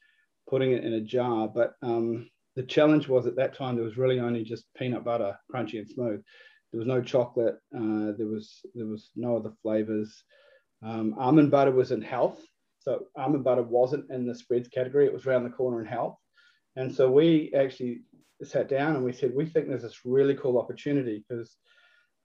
putting 0.49 0.71
it 0.71 0.83
in 0.83 0.93
a 0.93 1.01
jar. 1.01 1.47
But 1.47 1.73
um, 1.81 2.29
the 2.55 2.63
challenge 2.63 3.07
was 3.07 3.25
at 3.25 3.37
that 3.37 3.55
time 3.55 3.75
there 3.75 3.85
was 3.85 3.97
really 3.97 4.19
only 4.19 4.43
just 4.43 4.65
peanut 4.77 5.05
butter, 5.05 5.37
crunchy 5.53 5.79
and 5.79 5.87
smooth. 5.87 6.21
There 6.71 6.79
was 6.79 6.87
no 6.87 7.01
chocolate. 7.01 7.55
Uh, 7.75 8.11
there 8.17 8.27
was 8.27 8.59
there 8.75 8.85
was 8.85 9.09
no 9.15 9.37
other 9.37 9.53
flavors. 9.61 10.23
Um, 10.83 11.15
almond 11.17 11.51
butter 11.51 11.71
was 11.71 11.91
in 11.91 12.01
health, 12.01 12.39
so 12.79 13.07
almond 13.15 13.43
butter 13.43 13.61
wasn't 13.61 14.09
in 14.09 14.25
the 14.25 14.35
spreads 14.35 14.67
category. 14.67 15.05
It 15.05 15.13
was 15.13 15.25
around 15.25 15.43
the 15.43 15.49
corner 15.49 15.81
in 15.81 15.87
health. 15.87 16.17
And 16.75 16.93
so 16.93 17.11
we 17.11 17.51
actually 17.55 18.01
sat 18.43 18.69
down 18.69 18.95
and 18.95 19.03
we 19.03 19.13
said, 19.13 19.33
we 19.35 19.45
think 19.45 19.67
there's 19.67 19.81
this 19.81 20.05
really 20.05 20.35
cool 20.35 20.57
opportunity 20.57 21.23
because, 21.27 21.55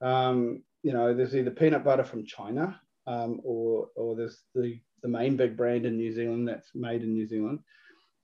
um, 0.01 0.63
you 0.81 0.93
know, 0.93 1.13
there's 1.13 1.35
either 1.35 1.51
peanut 1.51 1.83
butter 1.83 2.03
from 2.03 2.25
China 2.25 2.79
um, 3.05 3.41
or, 3.43 3.89
or 3.95 4.15
there's 4.15 4.41
the, 4.53 4.79
the 5.03 5.09
main 5.09 5.35
big 5.35 5.57
brand 5.57 5.85
in 5.85 5.97
New 5.97 6.13
Zealand 6.13 6.47
that's 6.47 6.69
made 6.73 7.03
in 7.03 7.13
New 7.13 7.27
Zealand. 7.27 7.59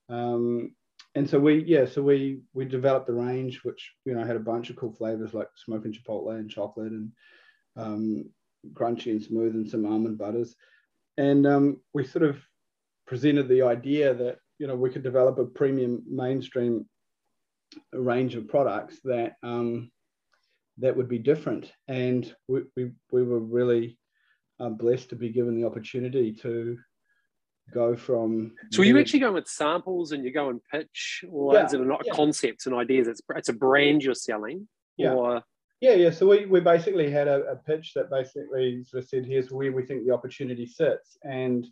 Um, 0.09 0.73
and 1.15 1.29
so 1.29 1.39
we 1.39 1.63
yeah 1.65 1.85
so 1.85 2.01
we 2.01 2.41
we 2.53 2.65
developed 2.65 3.07
the 3.07 3.13
range 3.13 3.61
which 3.63 3.91
you 4.05 4.13
know 4.13 4.23
had 4.23 4.35
a 4.35 4.39
bunch 4.39 4.69
of 4.69 4.75
cool 4.75 4.93
flavors 4.93 5.33
like 5.33 5.47
smoking 5.55 5.93
chipotle 5.93 6.31
and 6.31 6.49
chocolate 6.49 6.91
and 6.91 7.11
um, 7.75 8.25
crunchy 8.73 9.11
and 9.11 9.21
smooth 9.21 9.55
and 9.55 9.69
some 9.69 9.85
almond 9.85 10.17
butters 10.17 10.55
and 11.17 11.45
um, 11.45 11.77
we 11.93 12.05
sort 12.05 12.23
of 12.23 12.37
presented 13.07 13.47
the 13.47 13.61
idea 13.61 14.13
that 14.13 14.37
you 14.59 14.67
know 14.67 14.75
we 14.75 14.89
could 14.89 15.03
develop 15.03 15.37
a 15.39 15.45
premium 15.45 16.03
mainstream 16.07 16.85
range 17.93 18.35
of 18.35 18.47
products 18.47 18.99
that 19.03 19.33
um, 19.43 19.91
that 20.77 20.95
would 20.95 21.07
be 21.07 21.19
different 21.19 21.71
and 21.87 22.33
we, 22.47 22.61
we, 22.75 22.91
we 23.11 23.23
were 23.23 23.39
really 23.39 23.97
uh, 24.59 24.69
blessed 24.69 25.09
to 25.09 25.15
be 25.15 25.29
given 25.29 25.55
the 25.55 25.65
opportunity 25.65 26.31
to 26.31 26.77
go 27.73 27.95
from. 27.95 28.53
So, 28.71 28.81
are 28.81 28.85
you 28.85 28.99
actually 28.99 29.19
going 29.19 29.33
with 29.33 29.47
samples 29.47 30.11
and 30.11 30.23
you 30.23 30.31
go 30.31 30.49
and 30.49 30.61
pitch, 30.71 31.23
or 31.29 31.53
yeah, 31.53 31.65
is 31.65 31.73
it 31.73 31.81
not 31.81 32.03
yeah. 32.05 32.13
concepts 32.13 32.65
and 32.65 32.75
ideas? 32.75 33.07
It's 33.07 33.21
it's 33.35 33.49
a 33.49 33.53
brand 33.53 34.03
you're 34.03 34.13
selling, 34.13 34.67
yeah. 34.97 35.13
or 35.13 35.43
yeah, 35.81 35.93
yeah. 35.93 36.11
So 36.11 36.27
we, 36.27 36.45
we 36.45 36.59
basically 36.59 37.09
had 37.09 37.27
a, 37.27 37.43
a, 37.45 37.55
pitch 37.55 37.93
that 37.95 38.11
basically 38.11 38.83
sort 38.83 39.03
of 39.03 39.09
said, 39.09 39.25
here's 39.25 39.51
where 39.51 39.71
we 39.71 39.83
think 39.83 40.05
the 40.05 40.13
opportunity 40.13 40.67
sits. 40.67 41.17
And 41.23 41.67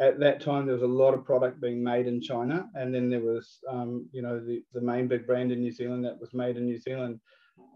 at 0.00 0.18
that 0.20 0.40
time, 0.40 0.64
there 0.64 0.74
was 0.74 0.82
a 0.82 0.86
lot 0.86 1.12
of 1.12 1.24
product 1.24 1.60
being 1.60 1.84
made 1.84 2.06
in 2.06 2.22
China. 2.22 2.66
And 2.74 2.94
then 2.94 3.10
there 3.10 3.20
was, 3.20 3.58
um, 3.68 4.08
you 4.10 4.22
know, 4.22 4.40
the, 4.40 4.64
the 4.72 4.80
main 4.80 5.06
big 5.06 5.26
brand 5.26 5.52
in 5.52 5.60
New 5.60 5.70
Zealand 5.70 6.02
that 6.06 6.18
was 6.18 6.32
made 6.32 6.56
in 6.56 6.64
New 6.64 6.78
Zealand. 6.78 7.20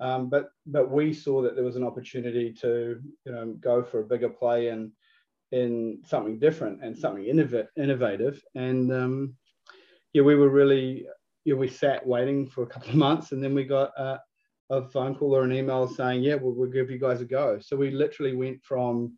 Um, 0.00 0.30
but 0.30 0.48
but 0.66 0.90
we 0.90 1.12
saw 1.12 1.42
that 1.42 1.54
there 1.54 1.64
was 1.64 1.76
an 1.76 1.84
opportunity 1.84 2.52
to, 2.60 2.98
you 3.24 3.32
know, 3.32 3.54
go 3.60 3.82
for 3.82 4.00
a 4.00 4.06
bigger 4.06 4.30
play 4.30 4.68
and 4.68 4.90
in 5.52 6.00
something 6.04 6.38
different 6.38 6.82
and 6.82 6.96
something 6.96 7.24
innov- 7.24 7.68
innovative. 7.76 8.42
And 8.54 8.90
um, 8.92 9.34
yeah, 10.14 10.22
we 10.22 10.34
were 10.34 10.48
really, 10.48 11.06
yeah, 11.44 11.54
we 11.54 11.68
sat 11.68 12.06
waiting 12.06 12.46
for 12.46 12.62
a 12.62 12.66
couple 12.66 12.88
of 12.88 12.96
months, 12.96 13.32
and 13.32 13.42
then 13.42 13.54
we 13.54 13.64
got 13.64 13.90
a, 13.98 14.20
a 14.70 14.82
phone 14.88 15.14
call 15.14 15.36
or 15.36 15.44
an 15.44 15.52
email 15.52 15.86
saying, 15.86 16.22
yeah, 16.22 16.34
we'll, 16.34 16.52
we'll, 16.52 16.70
give 16.70 16.90
you 16.90 16.98
guys 16.98 17.20
a 17.20 17.24
go. 17.24 17.58
So 17.60 17.76
we 17.76 17.90
literally 17.90 18.34
went 18.34 18.62
from 18.64 19.16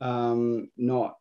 um, 0.00 0.68
not 0.76 1.14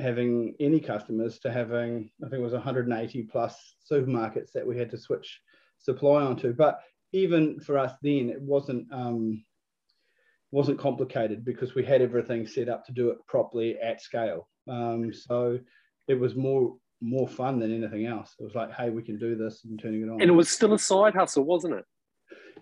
having 0.00 0.54
any 0.60 0.80
customers 0.80 1.38
to 1.40 1.52
having, 1.52 2.10
I 2.24 2.28
think 2.28 2.40
it 2.40 2.44
was 2.44 2.52
180 2.52 3.22
plus 3.24 3.76
supermarkets 3.90 4.52
that 4.52 4.66
we 4.66 4.78
had 4.78 4.90
to 4.90 4.98
switch 4.98 5.40
supply 5.78 6.22
onto. 6.22 6.52
But 6.52 6.80
even 7.12 7.60
for 7.60 7.78
us 7.78 7.92
then, 8.02 8.30
it 8.30 8.40
wasn't 8.40 8.92
um, 8.92 9.44
wasn't 10.50 10.78
complicated 10.78 11.44
because 11.44 11.74
we 11.74 11.84
had 11.84 12.00
everything 12.00 12.46
set 12.46 12.68
up 12.68 12.84
to 12.86 12.92
do 12.92 13.10
it 13.10 13.18
properly 13.26 13.76
at 13.80 14.00
scale. 14.00 14.48
Um, 14.68 15.12
so 15.12 15.58
it 16.08 16.14
was 16.14 16.34
more 16.34 16.76
more 17.00 17.28
fun 17.28 17.58
than 17.58 17.74
anything 17.74 18.06
else. 18.06 18.34
It 18.38 18.44
was 18.44 18.54
like, 18.54 18.72
hey, 18.72 18.90
we 18.90 19.02
can 19.02 19.18
do 19.18 19.36
this 19.36 19.64
and 19.64 19.80
turning 19.80 20.02
it 20.02 20.08
on. 20.08 20.20
And 20.20 20.30
it 20.30 20.34
was 20.34 20.48
still 20.48 20.72
a 20.72 20.78
side 20.78 21.14
hustle, 21.14 21.44
wasn't 21.44 21.74
it? 21.74 21.84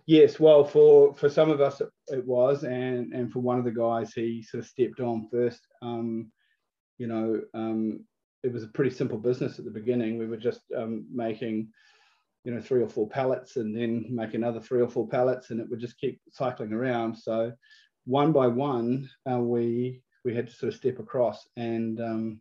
Yes, 0.07 0.41
well, 0.41 0.65
for 0.65 1.15
for 1.15 1.29
some 1.29 1.51
of 1.51 1.61
us 1.61 1.81
it, 2.09 2.27
was, 2.27 2.65
and 2.65 3.13
and 3.13 3.33
for 3.33 3.41
one 3.41 3.59
of 3.59 3.65
the 3.65 3.71
guys, 3.71 4.13
he 4.13 4.43
sort 4.43 4.65
of 4.65 4.69
stepped 4.69 5.01
on 5.01 5.29
first. 5.31 5.67
Um, 5.81 6.31
you 6.99 7.07
know, 7.07 7.41
um, 7.55 8.05
it 8.43 8.53
was 8.53 8.65
a 8.65 8.69
pretty 8.69 8.91
simple 8.91 9.19
business 9.19 9.59
at 9.59 9.65
the 9.65 9.71
beginning. 9.71 10.19
We 10.19 10.27
were 10.27 10.37
just 10.37 10.61
um, 10.77 11.07
making, 11.13 11.69
you 12.45 12.53
know, 12.53 12.61
three 12.61 12.83
or 12.83 12.89
four 12.89 13.09
pallets, 13.09 13.57
and 13.57 13.77
then 13.77 14.07
make 14.11 14.35
another 14.35 14.61
three 14.61 14.81
or 14.81 14.89
four 14.89 15.07
pallets, 15.09 15.51
and 15.51 15.61
it 15.61 15.69
would 15.71 15.81
just 15.81 15.99
keep 15.99 16.21
cycling 16.31 16.73
around. 16.73 17.17
So 17.17 17.53
one 18.05 18.33
by 18.33 18.49
one, 18.49 19.09
uh, 19.31 19.39
we 19.39 20.03
we 20.25 20.35
had 20.35 20.49
to 20.49 20.53
sort 20.53 20.73
of 20.73 20.79
step 20.79 20.99
across, 20.99 21.49
and 21.57 22.01
um, 22.01 22.41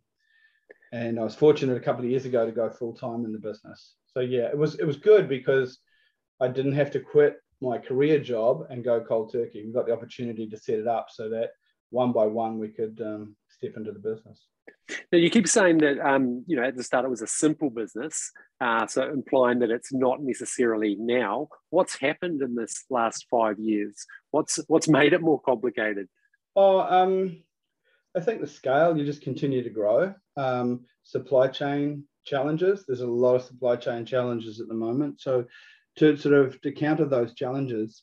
and 0.92 1.18
I 1.18 1.24
was 1.24 1.34
fortunate 1.34 1.76
a 1.76 1.80
couple 1.80 2.04
of 2.04 2.10
years 2.10 2.24
ago 2.24 2.44
to 2.44 2.52
go 2.52 2.68
full 2.70 2.94
time 2.94 3.24
in 3.24 3.32
the 3.32 3.38
business. 3.38 3.94
So 4.06 4.20
yeah, 4.20 4.46
it 4.48 4.58
was 4.58 4.78
it 4.80 4.84
was 4.84 4.96
good 4.96 5.28
because 5.28 5.78
I 6.42 6.48
didn't 6.48 6.72
have 6.72 6.90
to 6.90 7.00
quit 7.00 7.36
my 7.60 7.78
career 7.78 8.18
job 8.18 8.66
and 8.68 8.82
go 8.82 9.00
cold 9.00 9.32
turkey. 9.32 9.64
We 9.64 9.72
got 9.72 9.86
the 9.86 9.92
opportunity 9.92 10.48
to 10.48 10.58
set 10.58 10.80
it 10.80 10.88
up 10.88 11.06
so 11.08 11.30
that 11.30 11.50
one 11.90 12.10
by 12.10 12.26
one 12.26 12.58
we 12.58 12.68
could 12.68 13.00
um, 13.00 13.36
step 13.48 13.74
into 13.76 13.92
the 13.92 14.00
business. 14.00 14.48
Now 15.12 15.18
you 15.18 15.30
keep 15.30 15.46
saying 15.46 15.78
that 15.78 16.00
um, 16.00 16.44
you 16.48 16.56
know 16.56 16.64
at 16.64 16.76
the 16.76 16.82
start 16.82 17.04
it 17.04 17.10
was 17.10 17.22
a 17.22 17.26
simple 17.26 17.70
business, 17.70 18.32
uh, 18.60 18.86
so 18.86 19.08
implying 19.08 19.60
that 19.60 19.70
it's 19.70 19.92
not 19.92 20.20
necessarily 20.20 20.96
now. 20.98 21.48
What's 21.70 21.96
happened 21.98 22.42
in 22.42 22.56
this 22.56 22.84
last 22.90 23.26
five 23.30 23.58
years? 23.60 24.04
What's 24.32 24.58
what's 24.66 24.88
made 24.88 25.12
it 25.12 25.20
more 25.20 25.40
complicated? 25.40 26.08
Oh, 26.56 26.80
um, 26.80 27.42
I 28.16 28.20
think 28.20 28.40
the 28.40 28.46
scale. 28.46 28.96
You 28.96 29.04
just 29.04 29.22
continue 29.22 29.62
to 29.62 29.70
grow. 29.70 30.14
Um, 30.36 30.80
supply 31.04 31.48
chain 31.48 32.04
challenges. 32.24 32.84
There's 32.86 33.00
a 33.00 33.06
lot 33.06 33.36
of 33.36 33.42
supply 33.42 33.76
chain 33.76 34.04
challenges 34.04 34.60
at 34.60 34.68
the 34.68 34.74
moment. 34.74 35.20
So 35.20 35.46
to 35.96 36.16
sort 36.16 36.34
of 36.34 36.60
to 36.62 36.72
counter 36.72 37.04
those 37.04 37.34
challenges, 37.34 38.02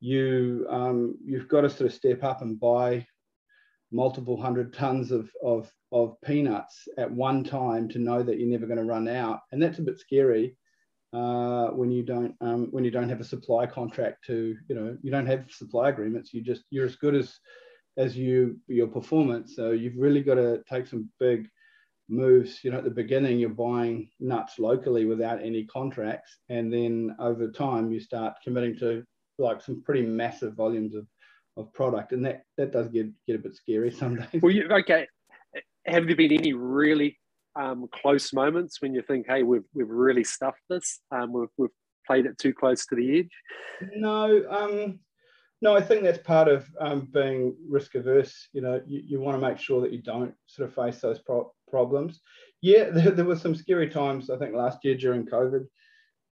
you 0.00 0.66
um, 0.70 1.16
you've 1.24 1.48
got 1.48 1.62
to 1.62 1.70
sort 1.70 1.90
of 1.90 1.94
step 1.94 2.24
up 2.24 2.42
and 2.42 2.58
buy 2.58 3.06
multiple 3.92 4.40
hundred 4.40 4.72
tons 4.72 5.10
of, 5.10 5.30
of, 5.42 5.70
of 5.92 6.20
peanuts 6.22 6.86
at 6.96 7.10
one 7.10 7.42
time 7.42 7.88
to 7.88 7.98
know 7.98 8.22
that 8.22 8.38
you're 8.38 8.48
never 8.48 8.66
going 8.66 8.78
to 8.78 8.84
run 8.84 9.08
out. 9.08 9.40
And 9.50 9.60
that's 9.60 9.78
a 9.78 9.82
bit 9.82 9.98
scary 9.98 10.56
uh, 11.12 11.68
when 11.68 11.90
you 11.90 12.04
don't 12.04 12.34
um, 12.40 12.68
when 12.70 12.84
you 12.84 12.90
don't 12.90 13.08
have 13.08 13.20
a 13.20 13.24
supply 13.24 13.66
contract 13.66 14.24
to 14.26 14.56
you 14.68 14.74
know 14.74 14.96
you 15.02 15.10
don't 15.10 15.26
have 15.26 15.50
supply 15.50 15.88
agreements. 15.88 16.32
You 16.32 16.42
just 16.42 16.62
you're 16.70 16.86
as 16.86 16.96
good 16.96 17.14
as 17.14 17.36
as 17.96 18.16
you 18.16 18.58
your 18.68 18.86
performance. 18.86 19.56
So 19.56 19.72
you've 19.72 19.98
really 19.98 20.22
got 20.22 20.36
to 20.36 20.62
take 20.68 20.86
some 20.86 21.10
big 21.18 21.48
moves. 22.10 22.62
You 22.62 22.70
know, 22.72 22.78
at 22.78 22.84
the 22.84 22.90
beginning 22.90 23.38
you're 23.38 23.50
buying 23.50 24.08
nuts 24.18 24.58
locally 24.58 25.04
without 25.04 25.42
any 25.42 25.64
contracts, 25.64 26.38
and 26.48 26.72
then 26.72 27.16
over 27.18 27.50
time 27.50 27.92
you 27.92 28.00
start 28.00 28.34
committing 28.44 28.76
to 28.78 29.04
like 29.38 29.62
some 29.62 29.82
pretty 29.82 30.02
massive 30.02 30.54
volumes 30.54 30.94
of 30.94 31.06
of 31.56 31.72
product, 31.72 32.12
and 32.12 32.24
that 32.24 32.42
that 32.56 32.72
does 32.72 32.88
get 32.88 33.08
get 33.26 33.36
a 33.36 33.38
bit 33.38 33.54
scary 33.54 33.90
some 34.02 34.16
days. 34.16 34.42
Well, 34.42 34.52
you, 34.52 34.68
okay. 34.70 35.06
Have 35.86 36.06
there 36.06 36.16
been 36.16 36.32
any 36.32 36.52
really 36.52 37.18
um, 37.56 37.88
close 37.92 38.32
moments 38.32 38.80
when 38.80 38.94
you 38.94 39.02
think, 39.02 39.26
"Hey, 39.28 39.42
we've 39.42 39.64
we've 39.74 39.88
really 39.88 40.24
stuffed 40.24 40.62
this. 40.68 41.00
Um, 41.10 41.32
we've 41.32 41.48
we've 41.56 41.70
played 42.06 42.26
it 42.26 42.38
too 42.38 42.52
close 42.52 42.86
to 42.86 42.94
the 42.94 43.20
edge"? 43.20 43.30
No, 43.96 44.44
um, 44.50 45.00
no. 45.62 45.76
I 45.76 45.80
think 45.80 46.02
that's 46.02 46.18
part 46.18 46.48
of 46.48 46.66
um, 46.80 47.08
being 47.12 47.56
risk 47.68 47.94
averse. 47.94 48.48
You 48.52 48.62
know, 48.62 48.80
you, 48.86 49.02
you 49.04 49.20
want 49.20 49.40
to 49.40 49.46
make 49.46 49.58
sure 49.58 49.80
that 49.80 49.92
you 49.92 50.02
don't 50.02 50.34
sort 50.46 50.68
of 50.68 50.74
face 50.74 51.00
those 51.00 51.18
pro- 51.18 51.52
problems. 51.70 52.20
Yeah, 52.60 52.84
there, 52.92 53.10
there 53.10 53.24
were 53.24 53.36
some 53.36 53.54
scary 53.54 53.88
times. 53.88 54.30
I 54.30 54.36
think 54.36 54.54
last 54.54 54.84
year 54.84 54.96
during 54.96 55.26
COVID, 55.26 55.66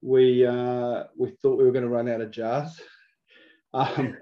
we 0.03 0.47
uh, 0.47 1.05
we 1.17 1.31
thought 1.43 1.59
we 1.59 1.65
were 1.65 1.73
going 1.73 1.85
to 1.85 1.91
run 1.91 2.09
out 2.09 2.21
of 2.21 2.31
jars. 2.31 2.81
Um, 3.75 4.17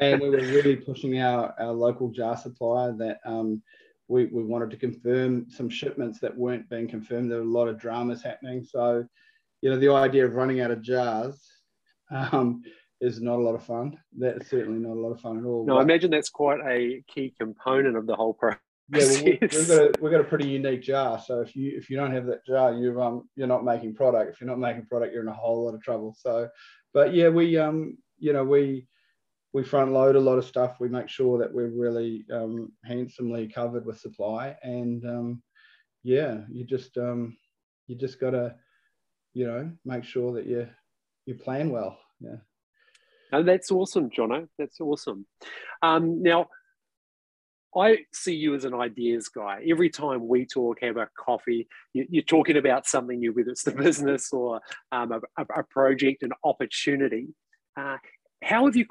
and 0.00 0.20
we 0.20 0.30
were 0.30 0.38
really 0.38 0.74
pushing 0.74 1.20
our, 1.20 1.54
our 1.60 1.70
local 1.70 2.08
jar 2.08 2.36
supplier 2.36 2.92
that 2.98 3.18
um, 3.24 3.62
we, 4.08 4.26
we 4.26 4.42
wanted 4.42 4.70
to 4.70 4.76
confirm 4.76 5.46
some 5.48 5.68
shipments 5.68 6.18
that 6.20 6.36
weren't 6.36 6.68
being 6.68 6.88
confirmed. 6.88 7.30
There 7.30 7.38
were 7.38 7.44
a 7.44 7.48
lot 7.48 7.68
of 7.68 7.78
dramas 7.78 8.22
happening. 8.22 8.64
So, 8.64 9.04
you 9.60 9.70
know, 9.70 9.78
the 9.78 9.92
idea 9.92 10.24
of 10.24 10.34
running 10.34 10.60
out 10.60 10.72
of 10.72 10.82
jars 10.82 11.40
um, 12.10 12.62
is 13.00 13.20
not 13.20 13.38
a 13.38 13.42
lot 13.42 13.54
of 13.54 13.64
fun. 13.64 13.98
That's 14.16 14.48
certainly 14.48 14.80
not 14.80 14.96
a 14.96 15.00
lot 15.00 15.12
of 15.12 15.20
fun 15.20 15.38
at 15.38 15.44
all. 15.44 15.64
No, 15.66 15.74
but, 15.74 15.80
I 15.80 15.82
imagine 15.82 16.10
that's 16.10 16.30
quite 16.30 16.60
a 16.66 17.02
key 17.06 17.34
component 17.38 17.96
of 17.96 18.06
the 18.06 18.16
whole 18.16 18.34
process. 18.34 18.60
Yeah, 18.88 18.98
well, 19.00 19.24
we've, 19.24 19.68
got 19.68 19.78
a, 19.78 19.92
we've 20.00 20.12
got 20.12 20.20
a 20.20 20.24
pretty 20.24 20.48
unique 20.48 20.82
jar. 20.82 21.18
So 21.18 21.40
if 21.40 21.56
you 21.56 21.76
if 21.76 21.90
you 21.90 21.96
don't 21.96 22.12
have 22.12 22.26
that 22.26 22.46
jar, 22.46 22.72
you 22.72 23.00
um 23.02 23.28
you're 23.34 23.48
not 23.48 23.64
making 23.64 23.94
product. 23.94 24.32
If 24.32 24.40
you're 24.40 24.48
not 24.48 24.60
making 24.60 24.86
product, 24.86 25.12
you're 25.12 25.22
in 25.22 25.28
a 25.28 25.32
whole 25.32 25.64
lot 25.64 25.74
of 25.74 25.82
trouble. 25.82 26.14
So, 26.16 26.48
but 26.94 27.12
yeah, 27.12 27.28
we 27.28 27.58
um 27.58 27.98
you 28.18 28.32
know 28.32 28.44
we 28.44 28.86
we 29.52 29.64
front 29.64 29.92
load 29.92 30.16
a 30.16 30.20
lot 30.20 30.38
of 30.38 30.44
stuff. 30.44 30.76
We 30.80 30.88
make 30.88 31.08
sure 31.08 31.38
that 31.38 31.52
we're 31.52 31.70
really 31.70 32.26
um, 32.30 32.72
handsomely 32.84 33.48
covered 33.48 33.86
with 33.86 33.98
supply, 33.98 34.54
and 34.62 35.02
um, 35.06 35.42
yeah, 36.02 36.42
you 36.50 36.64
just 36.64 36.96
um, 36.98 37.36
you 37.86 37.96
just 37.96 38.20
got 38.20 38.30
to 38.30 38.54
you 39.32 39.46
know 39.46 39.72
make 39.84 40.04
sure 40.04 40.34
that 40.34 40.46
you 40.46 40.68
you 41.24 41.34
plan 41.36 41.70
well. 41.70 41.98
Yeah. 42.20 42.36
And 43.32 43.48
that's 43.48 43.72
awesome, 43.72 44.10
Jono. 44.10 44.46
That's 44.58 44.80
awesome. 44.80 45.26
Um, 45.82 46.22
now, 46.22 46.48
I 47.76 47.98
see 48.12 48.34
you 48.34 48.54
as 48.54 48.64
an 48.64 48.74
ideas 48.74 49.28
guy. 49.28 49.62
Every 49.68 49.90
time 49.90 50.26
we 50.26 50.46
talk, 50.46 50.78
have 50.80 50.96
a 50.96 51.08
coffee, 51.18 51.68
you, 51.92 52.20
are 52.20 52.22
talking 52.22 52.56
about 52.56 52.86
something 52.86 53.18
new, 53.18 53.32
whether 53.32 53.50
it's 53.50 53.64
the 53.64 53.70
business 53.84 54.32
or 54.32 54.60
um, 54.92 55.12
a, 55.12 55.20
a, 55.42 55.62
project, 55.64 56.22
an 56.22 56.32
opportunity. 56.42 57.28
Uh, 57.76 57.98
how 58.42 58.66
have 58.66 58.76
you 58.76 58.86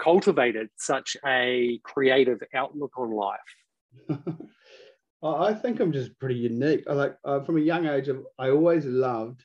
cultivated 0.00 0.68
such 0.76 1.16
a 1.26 1.80
creative 1.84 2.42
outlook 2.54 2.92
on 2.98 3.12
life? 3.12 4.18
I 5.22 5.54
think 5.54 5.80
I'm 5.80 5.92
just 5.92 6.18
pretty 6.18 6.36
unique. 6.36 6.84
I 6.88 6.92
like 6.92 7.16
uh, 7.24 7.40
from 7.40 7.56
a 7.56 7.60
young 7.60 7.86
age, 7.86 8.08
I 8.38 8.50
always 8.50 8.84
loved. 8.84 9.42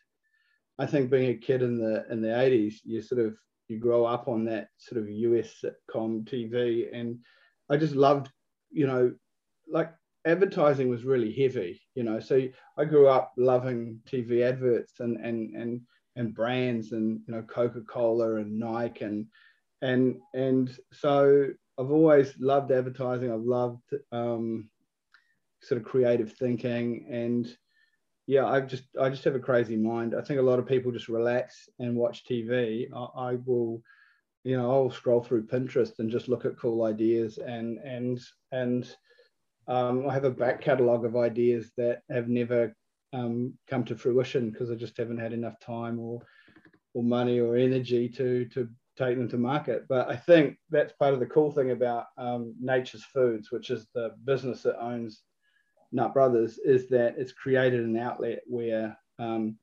I 0.77 0.85
think 0.85 1.09
being 1.09 1.29
a 1.29 1.37
kid 1.37 1.61
in 1.61 1.77
the 1.77 2.05
in 2.11 2.21
the 2.21 2.29
80s, 2.29 2.75
you 2.83 3.01
sort 3.01 3.21
of 3.21 3.35
you 3.67 3.79
grow 3.79 4.05
up 4.05 4.27
on 4.27 4.45
that 4.45 4.67
sort 4.77 5.01
of 5.01 5.09
US 5.09 5.63
sitcom 5.63 6.23
TV, 6.25 6.87
and 6.93 7.19
I 7.69 7.77
just 7.77 7.95
loved, 7.95 8.29
you 8.73 8.87
know, 8.87 9.13
like 9.67 9.93
advertising 10.25 10.89
was 10.89 11.03
really 11.03 11.31
heavy, 11.31 11.81
you 11.95 12.03
know. 12.03 12.19
So 12.19 12.47
I 12.77 12.85
grew 12.85 13.07
up 13.07 13.33
loving 13.37 13.99
TV 14.05 14.43
adverts 14.43 14.99
and 14.99 15.17
and 15.17 15.55
and 15.55 15.81
and 16.15 16.33
brands 16.33 16.91
and 16.91 17.21
you 17.27 17.33
know 17.33 17.41
Coca 17.43 17.81
Cola 17.81 18.35
and 18.35 18.57
Nike 18.57 19.05
and 19.05 19.27
and 19.81 20.17
and 20.33 20.75
so 20.91 21.47
I've 21.79 21.91
always 21.91 22.33
loved 22.39 22.71
advertising. 22.71 23.31
I've 23.31 23.41
loved 23.41 23.93
um, 24.11 24.69
sort 25.61 25.81
of 25.81 25.87
creative 25.87 26.33
thinking 26.33 27.07
and 27.09 27.55
yeah, 28.25 28.45
I 28.45 28.61
just 28.61 28.83
I 28.99 29.09
just 29.09 29.23
have 29.25 29.35
a 29.35 29.39
crazy 29.39 29.75
mind. 29.75 30.15
I 30.15 30.21
think 30.21 30.39
a 30.39 30.43
lot 30.43 30.59
of 30.59 30.65
people 30.65 30.91
just 30.91 31.09
relax 31.09 31.67
and 31.79 31.95
watch 31.95 32.23
TV. 32.25 32.87
I, 32.95 33.31
I 33.31 33.35
will, 33.45 33.81
you 34.43 34.57
know, 34.57 34.69
I'll 34.69 34.91
scroll 34.91 35.23
through 35.23 35.47
Pinterest 35.47 35.99
and 35.99 36.09
just 36.09 36.27
look 36.27 36.45
at 36.45 36.57
cool 36.57 36.83
ideas 36.83 37.37
and 37.37 37.77
and 37.79 38.19
and 38.51 38.95
um, 39.67 40.07
I 40.09 40.13
have 40.13 40.25
a 40.25 40.31
back 40.31 40.61
catalogue 40.61 41.05
of 41.05 41.15
ideas 41.15 41.71
that 41.77 42.01
have 42.09 42.27
never 42.27 42.75
um, 43.13 43.53
come 43.69 43.85
to 43.85 43.95
fruition 43.95 44.49
because 44.49 44.69
I 44.69 44.75
just 44.75 44.97
haven't 44.97 45.19
had 45.19 45.31
enough 45.33 45.59
time 45.59 45.99
or 45.99 46.21
or 46.93 47.03
money 47.03 47.39
or 47.39 47.55
energy 47.55 48.09
to 48.09 48.45
to 48.45 48.69
take 48.97 49.17
them 49.17 49.29
to 49.29 49.37
market. 49.37 49.85
But 49.87 50.09
I 50.09 50.15
think 50.15 50.57
that's 50.69 50.93
part 50.93 51.13
of 51.13 51.19
the 51.19 51.25
cool 51.25 51.51
thing 51.51 51.71
about 51.71 52.07
um, 52.17 52.53
Nature's 52.59 53.03
Foods, 53.05 53.51
which 53.51 53.69
is 53.69 53.87
the 53.95 54.11
business 54.25 54.63
that 54.63 54.79
owns 54.83 55.21
Nut 55.91 56.13
Brothers, 56.13 56.59
is 56.59 56.89
that 56.89 57.15
it's 57.17 57.31
created 57.31 57.83
an 57.83 57.97
outlet 57.97 58.41
where, 58.45 58.97
um, 59.19 59.57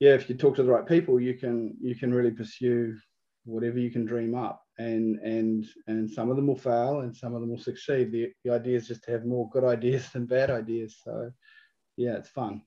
yeah, 0.00 0.12
if 0.12 0.28
you 0.28 0.36
talk 0.36 0.56
to 0.56 0.62
the 0.62 0.70
right 0.70 0.86
people, 0.86 1.18
you 1.18 1.34
can 1.34 1.76
you 1.80 1.94
can 1.94 2.12
really 2.12 2.30
pursue 2.30 2.96
whatever 3.44 3.78
you 3.78 3.90
can 3.90 4.04
dream 4.04 4.34
up, 4.34 4.62
and 4.78 5.18
and 5.20 5.66
and 5.86 6.10
some 6.10 6.30
of 6.30 6.36
them 6.36 6.46
will 6.46 6.56
fail, 6.58 7.00
and 7.00 7.16
some 7.16 7.34
of 7.34 7.40
them 7.40 7.50
will 7.50 7.58
succeed. 7.58 8.12
The 8.12 8.32
the 8.44 8.52
idea 8.52 8.76
is 8.76 8.88
just 8.88 9.04
to 9.04 9.12
have 9.12 9.24
more 9.24 9.48
good 9.50 9.64
ideas 9.76 10.10
than 10.10 10.26
bad 10.26 10.50
ideas. 10.50 10.96
So, 11.02 11.30
yeah, 11.96 12.14
it's 12.14 12.30
fun. 12.30 12.62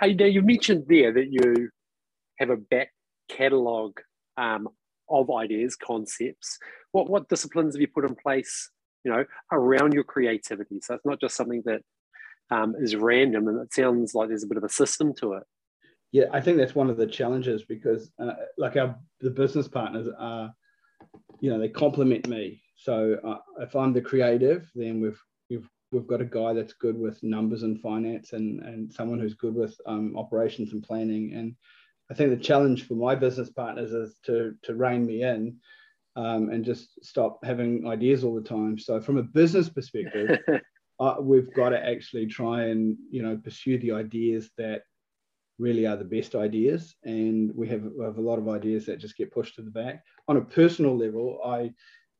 Hey, 0.00 0.14
now 0.14 0.26
you 0.26 0.42
mentioned 0.42 0.84
there 0.88 1.12
that 1.12 1.30
you 1.30 1.70
have 2.38 2.50
a 2.50 2.56
back 2.56 2.90
catalogue 3.28 4.00
um, 4.36 4.68
of 5.10 5.30
ideas, 5.30 5.76
concepts. 5.76 6.58
What 6.92 7.10
what 7.10 7.28
disciplines 7.28 7.74
have 7.74 7.80
you 7.80 7.88
put 7.88 8.04
in 8.04 8.14
place, 8.14 8.70
you 9.04 9.12
know, 9.12 9.24
around 9.52 9.94
your 9.94 10.04
creativity? 10.04 10.80
So 10.80 10.94
it's 10.94 11.06
not 11.06 11.20
just 11.20 11.36
something 11.36 11.62
that 11.66 11.82
um, 12.50 12.74
is 12.78 12.96
random, 12.96 13.48
and 13.48 13.60
it 13.60 13.74
sounds 13.74 14.14
like 14.14 14.28
there's 14.28 14.44
a 14.44 14.48
bit 14.48 14.58
of 14.58 14.64
a 14.64 14.68
system 14.68 15.12
to 15.20 15.34
it. 15.34 15.42
Yeah, 16.12 16.24
I 16.32 16.40
think 16.40 16.56
that's 16.56 16.74
one 16.74 16.88
of 16.88 16.96
the 16.96 17.06
challenges 17.06 17.64
because, 17.64 18.10
uh, 18.18 18.32
like 18.56 18.76
our 18.76 18.98
the 19.20 19.30
business 19.30 19.68
partners 19.68 20.08
are, 20.18 20.52
you 21.40 21.50
know, 21.50 21.58
they 21.58 21.68
complement 21.68 22.26
me. 22.28 22.62
So 22.76 23.18
uh, 23.24 23.62
if 23.62 23.76
I'm 23.76 23.92
the 23.92 24.00
creative, 24.00 24.70
then 24.74 25.00
we've 25.00 25.20
we've 25.50 25.68
we've 25.92 26.06
got 26.06 26.20
a 26.20 26.26
guy 26.26 26.54
that's 26.54 26.72
good 26.72 26.98
with 26.98 27.22
numbers 27.22 27.62
and 27.62 27.80
finance, 27.80 28.32
and 28.32 28.60
and 28.60 28.92
someone 28.92 29.18
who's 29.18 29.34
good 29.34 29.54
with 29.54 29.76
um, 29.86 30.16
operations 30.16 30.72
and 30.72 30.82
planning, 30.82 31.34
and 31.34 31.54
I 32.10 32.14
think 32.14 32.30
the 32.30 32.42
challenge 32.42 32.86
for 32.86 32.94
my 32.94 33.14
business 33.14 33.50
partners 33.50 33.92
is 33.92 34.16
to 34.24 34.54
to 34.62 34.74
rein 34.74 35.04
me 35.04 35.22
in 35.22 35.58
um, 36.16 36.50
and 36.50 36.64
just 36.64 37.04
stop 37.04 37.44
having 37.44 37.86
ideas 37.86 38.24
all 38.24 38.34
the 38.34 38.48
time. 38.48 38.78
So 38.78 39.00
from 39.00 39.18
a 39.18 39.22
business 39.22 39.68
perspective, 39.68 40.38
uh, 41.00 41.16
we've 41.20 41.52
got 41.54 41.70
to 41.70 41.86
actually 41.86 42.26
try 42.26 42.66
and 42.66 42.96
you 43.10 43.22
know 43.22 43.36
pursue 43.36 43.78
the 43.78 43.92
ideas 43.92 44.50
that 44.56 44.82
really 45.58 45.86
are 45.86 45.96
the 45.96 46.04
best 46.04 46.34
ideas, 46.34 46.94
and 47.04 47.54
we 47.54 47.68
have, 47.68 47.82
we 47.82 48.04
have 48.04 48.18
a 48.18 48.22
lot 48.22 48.38
of 48.38 48.48
ideas 48.48 48.86
that 48.86 48.98
just 48.98 49.16
get 49.16 49.32
pushed 49.32 49.56
to 49.56 49.62
the 49.62 49.70
back. 49.70 50.04
On 50.28 50.36
a 50.36 50.40
personal 50.40 50.96
level, 50.96 51.40
I 51.44 51.72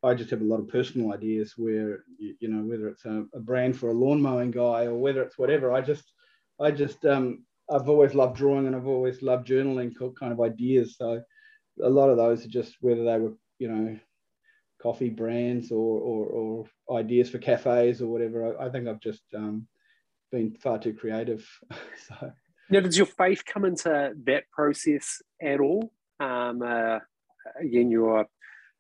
I 0.03 0.15
just 0.15 0.31
have 0.31 0.43
a 0.43 0.45
lot 0.45 0.61
of 0.61 0.69
personal 0.69 1.13
ideas 1.13 1.55
where 1.57 2.05
you, 2.19 2.49
know 2.49 2.63
whether 2.63 2.89
it's 2.89 3.05
a, 3.05 3.25
a, 3.35 3.41
brand 3.41 3.77
for 3.77 3.91
a 3.91 3.95
lawn 3.95 4.23
mowing 4.23 4.53
guy 4.53 4.85
or 4.85 4.95
whether 4.95 5.23
it's 5.23 5.39
whatever. 5.39 5.73
I 5.73 5.81
just 5.81 6.13
I 6.61 6.71
just 6.71 7.05
um, 7.05 7.45
I've 7.71 7.89
always 7.89 8.15
loved 8.15 8.37
drawing 8.37 8.67
and 8.67 8.77
I've 8.77 8.87
always 8.87 9.23
loved 9.23 9.49
journaling 9.49 9.93
kind 10.19 10.33
of 10.33 10.41
ideas. 10.41 10.97
So 10.97 11.23
a 11.83 11.89
lot 11.89 12.11
of 12.11 12.17
those 12.17 12.45
are 12.45 12.49
just 12.49 12.77
whether 12.81 13.05
they 13.05 13.19
were, 13.19 13.35
you 13.59 13.69
know, 13.69 13.99
coffee 14.81 15.11
brands 15.11 15.73
or, 15.73 16.01
or, 16.01 16.27
or 16.27 16.99
ideas 16.99 17.31
for 17.31 17.39
cafes 17.39 18.01
or 18.01 18.07
whatever. 18.07 18.57
I, 18.61 18.67
I 18.67 18.71
think 18.71 18.87
I've 18.87 19.01
just 19.01 19.23
um, 19.35 19.67
been 20.31 20.53
far 20.53 20.79
too 20.79 20.95
creative. 20.95 21.47
so. 22.09 22.33
Now, 22.71 22.81
does 22.81 22.99
your 22.99 23.07
faith 23.07 23.43
come 23.45 23.65
into 23.65 24.13
that 24.25 24.45
process 24.51 25.23
at 25.43 25.61
all? 25.61 25.91
Um, 26.21 26.63
uh, 26.63 26.99
again, 27.61 27.91
your 27.91 28.27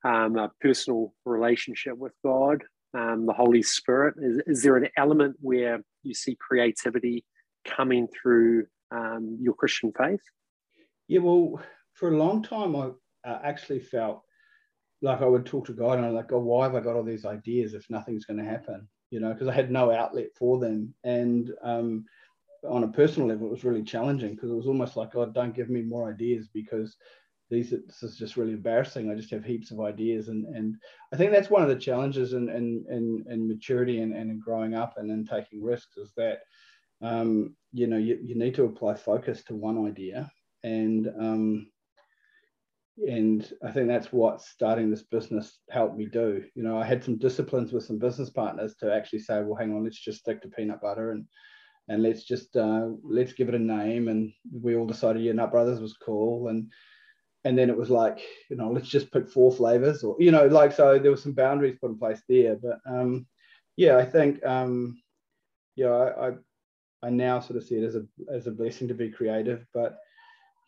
um, 0.05 0.51
personal 0.61 1.15
relationship 1.25 1.97
with 1.97 2.13
God, 2.25 2.65
um, 2.97 3.27
the 3.27 3.33
Holy 3.33 3.63
Spirit. 3.63 4.15
Is, 4.19 4.43
is 4.47 4.63
there 4.63 4.77
an 4.77 4.89
element 4.97 5.37
where 5.41 5.81
you 6.03 6.15
see 6.15 6.37
creativity 6.39 7.25
coming 7.67 8.09
through 8.09 8.67
um, 8.91 9.39
your 9.41 9.55
Christian 9.55 9.93
faith? 9.97 10.21
Yeah, 11.09 11.21
well, 11.21 11.61
for 11.95 12.13
a 12.13 12.17
long 12.17 12.43
time, 12.43 12.77
I 12.77 12.91
uh, 13.29 13.39
actually 13.43 13.81
felt 13.81 14.23
like 15.01 15.23
I 15.23 15.27
would 15.27 15.47
talk 15.47 15.67
to 15.67 15.73
God 15.73 15.99
and 15.99 16.07
I'm 16.07 16.15
like, 16.15 16.33
oh, 16.33 16.41
why 16.41 16.65
have 16.65 16.75
I 16.75 16.81
got 16.81 16.97
all 16.97 17.05
these 17.05 17.25
ideas 17.25 17.75
if 17.75 17.89
nothing's 17.89 18.25
going 18.25 18.39
to 18.39 18.45
happen? 18.45 18.87
You 19.11 19.21
know, 19.21 19.33
because 19.33 19.49
I 19.49 19.53
had 19.53 19.71
no 19.71 19.91
outlet 19.91 20.29
for 20.37 20.59
them. 20.59 20.95
And 21.05 21.51
um, 21.63 22.05
on 22.69 22.85
a 22.85 22.89
personal 22.89 23.29
level, 23.29 23.47
it 23.47 23.51
was 23.51 23.65
really 23.65 23.83
challenging 23.83 24.35
because 24.35 24.51
it 24.51 24.57
was 24.57 24.67
almost 24.67 24.97
like, 24.97 25.13
God, 25.13 25.35
don't 25.35 25.55
give 25.55 25.69
me 25.69 25.83
more 25.83 26.11
ideas 26.11 26.49
because 26.53 26.97
these 27.51 27.71
this 27.71 28.03
is 28.03 28.19
just 28.19 28.37
really 28.37 28.53
embarrassing. 28.53 29.11
I 29.11 29.15
just 29.15 29.31
have 29.31 29.45
heaps 29.45 29.71
of 29.71 29.81
ideas, 29.81 30.29
and 30.29 30.45
and 30.55 30.77
I 31.13 31.17
think 31.17 31.33
that's 31.33 31.51
one 31.51 31.63
of 31.63 31.69
the 31.69 31.77
challenges 31.77 32.35
in 32.35 32.49
in 32.49 32.85
in, 32.91 33.25
in 33.31 33.49
maturity 33.49 34.01
and, 34.01 34.15
and 34.15 34.31
in 34.31 34.41
growing 34.41 34.75
up 34.75 34.95
and 34.97 35.11
in 35.11 35.25
taking 35.25 35.63
risks 35.63 35.97
is 35.97 36.13
that 36.17 36.41
um, 37.01 37.55
you 37.73 37.87
know, 37.87 37.97
you, 37.97 38.19
you 38.23 38.35
need 38.37 38.55
to 38.57 38.65
apply 38.65 38.95
focus 38.95 39.45
to 39.45 39.55
one 39.55 39.87
idea. 39.87 40.31
And 40.65 41.09
um, 41.19 41.71
and 43.07 43.53
I 43.65 43.71
think 43.71 43.87
that's 43.87 44.13
what 44.13 44.43
starting 44.43 44.91
this 44.91 45.05
business 45.05 45.61
helped 45.71 45.97
me 45.97 46.07
do. 46.07 46.45
You 46.57 46.65
know, 46.65 46.79
I 46.79 46.85
had 46.85 47.05
some 47.05 47.17
disciplines 47.17 47.73
with 47.73 47.85
some 47.85 47.99
business 47.99 48.31
partners 48.31 48.75
to 48.81 48.93
actually 48.93 49.21
say, 49.21 49.41
well, 49.43 49.55
hang 49.55 49.73
on, 49.73 49.85
let's 49.85 50.01
just 50.01 50.19
stick 50.19 50.43
to 50.43 50.49
peanut 50.49 50.81
butter 50.81 51.13
and 51.13 51.25
and 51.89 52.03
let's 52.03 52.25
just 52.25 52.57
uh, 52.57 52.89
let's 53.03 53.33
give 53.33 53.49
it 53.49 53.55
a 53.55 53.59
name. 53.59 54.09
And 54.09 54.33
we 54.53 54.77
all 54.77 54.87
decided, 54.87 55.23
yeah, 55.23 55.33
Nut 55.33 55.51
Brothers 55.51 55.81
was 55.81 55.97
cool. 55.97 56.49
And 56.49 56.71
and 57.45 57.57
then 57.57 57.71
it 57.71 57.77
was 57.77 57.91
like, 57.91 58.21
you 58.51 58.57
know, 58.57 58.71
let's 58.71 58.89
just 58.89 59.13
pick 59.13 59.29
four 59.29 59.53
flavors, 59.53 60.03
or 60.03 60.17
you 60.19 60.31
know, 60.31 60.47
like 60.47 60.73
so 60.73 60.99
there 60.99 61.11
were 61.11 61.17
some 61.17 61.33
boundaries 61.33 61.79
put 61.81 61.91
in 61.91 61.99
place 61.99 62.21
there. 62.29 62.57
But 62.57 62.79
um, 62.87 63.27
yeah, 63.77 63.97
I 63.97 64.05
think 64.05 64.45
um, 64.45 65.01
yeah, 65.77 65.89
I, 65.89 66.29
I 66.29 66.33
I 67.03 67.11
now 67.11 67.41
sort 67.41 67.57
of 67.57 67.65
see 67.65 67.77
it 67.77 67.85
as 67.85 67.97
a 67.97 68.05
as 68.33 68.47
a 68.47 68.51
blessing 68.51 68.89
to 68.89 68.95
be 68.95 69.11
creative, 69.11 69.65
but 69.73 69.99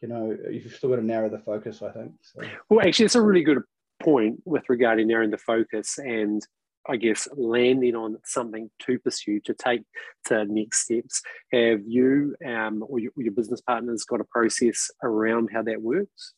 you 0.01 0.09
know, 0.09 0.37
you've 0.51 0.75
still 0.75 0.91
got 0.91 0.97
to 0.97 1.05
narrow 1.05 1.29
the 1.29 1.39
focus. 1.39 1.83
I 1.83 1.91
think. 1.91 2.13
So. 2.23 2.41
Well, 2.69 2.87
actually, 2.87 3.07
it's 3.07 3.15
a 3.15 3.23
really 3.23 3.43
good 3.43 3.63
point 4.03 4.41
with 4.45 4.63
regarding 4.69 5.09
narrowing 5.09 5.31
the 5.31 5.39
focus 5.39 5.99
and 5.99 6.43
I 6.89 6.97
guess 6.97 7.29
landing 7.35 7.95
on 7.95 8.19
something 8.25 8.71
to 8.81 8.99
pursue 8.99 9.41
to 9.41 9.55
take 9.55 9.83
to 10.27 10.45
next 10.47 10.85
steps. 10.85 11.23
Have 11.53 11.81
you 11.87 12.35
um, 12.47 12.85
or 12.87 12.99
your, 12.99 13.13
your 13.17 13.33
business 13.33 13.61
partners 13.61 14.05
got 14.05 14.21
a 14.21 14.25
process 14.25 14.91
around 15.03 15.51
how 15.53 15.63
that 15.63 15.83
works? 15.83 16.35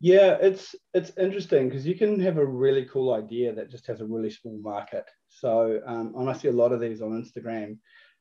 Yeah, 0.00 0.36
it's 0.40 0.76
it's 0.94 1.12
interesting 1.18 1.68
because 1.68 1.86
you 1.86 1.96
can 1.96 2.20
have 2.20 2.38
a 2.38 2.46
really 2.46 2.84
cool 2.84 3.12
idea 3.12 3.52
that 3.52 3.70
just 3.70 3.86
has 3.88 4.00
a 4.00 4.06
really 4.06 4.30
small 4.30 4.58
market. 4.62 5.04
So, 5.28 5.80
um, 5.86 6.14
and 6.16 6.30
I 6.30 6.34
see 6.34 6.48
a 6.48 6.52
lot 6.52 6.72
of 6.72 6.80
these 6.80 7.02
on 7.02 7.10
Instagram 7.10 7.78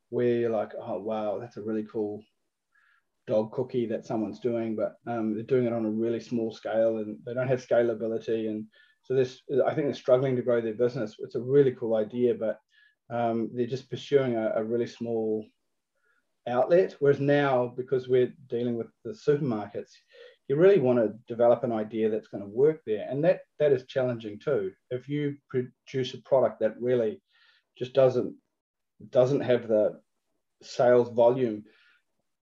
where 0.09 0.35
you're 0.35 0.49
like, 0.49 0.73
oh 0.79 0.99
wow, 0.99 1.37
that's 1.39 1.57
a 1.57 1.61
really 1.61 1.85
cool 1.91 2.23
dog 3.27 3.51
cookie 3.51 3.85
that 3.87 4.05
someone's 4.05 4.39
doing, 4.39 4.75
but 4.75 4.95
um, 5.05 5.35
they're 5.35 5.43
doing 5.43 5.65
it 5.65 5.73
on 5.73 5.85
a 5.85 5.89
really 5.89 6.19
small 6.19 6.51
scale 6.51 6.97
and 6.97 7.17
they 7.25 7.33
don't 7.33 7.49
have 7.49 7.65
scalability. 7.65 8.49
And 8.49 8.65
so 9.07 9.13
this, 9.13 9.41
I 9.65 9.73
think 9.73 9.87
they're 9.87 9.93
struggling 9.93 10.35
to 10.35 10.41
grow 10.41 10.59
their 10.59 10.73
business. 10.73 11.15
It's 11.19 11.35
a 11.35 11.41
really 11.41 11.71
cool 11.71 11.95
idea, 11.95 12.33
but 12.33 12.59
um, 13.09 13.49
they're 13.53 13.65
just 13.65 13.89
pursuing 13.89 14.35
a, 14.35 14.51
a, 14.55 14.63
really 14.63 14.85
small 14.85 15.45
outlet. 16.45 16.97
Whereas 16.99 17.21
now, 17.21 17.73
because 17.77 18.09
we're 18.09 18.33
dealing 18.49 18.77
with 18.77 18.87
the 19.05 19.11
supermarkets, 19.11 19.91
you 20.49 20.57
really 20.57 20.79
want 20.79 20.99
to 20.99 21.15
develop 21.25 21.63
an 21.63 21.71
idea 21.71 22.09
that's 22.09 22.27
going 22.27 22.43
to 22.43 22.49
work 22.49 22.81
there, 22.85 23.07
and 23.09 23.23
that 23.23 23.41
that 23.59 23.71
is 23.71 23.85
challenging 23.85 24.39
too. 24.39 24.73
If 24.89 25.07
you 25.07 25.37
produce 25.49 26.13
a 26.13 26.21
product 26.23 26.59
that 26.59 26.79
really 26.81 27.21
just 27.77 27.93
doesn't 27.93 28.35
doesn't 29.09 29.41
have 29.41 29.69
the 29.69 30.01
sales 30.61 31.09
volume, 31.11 31.63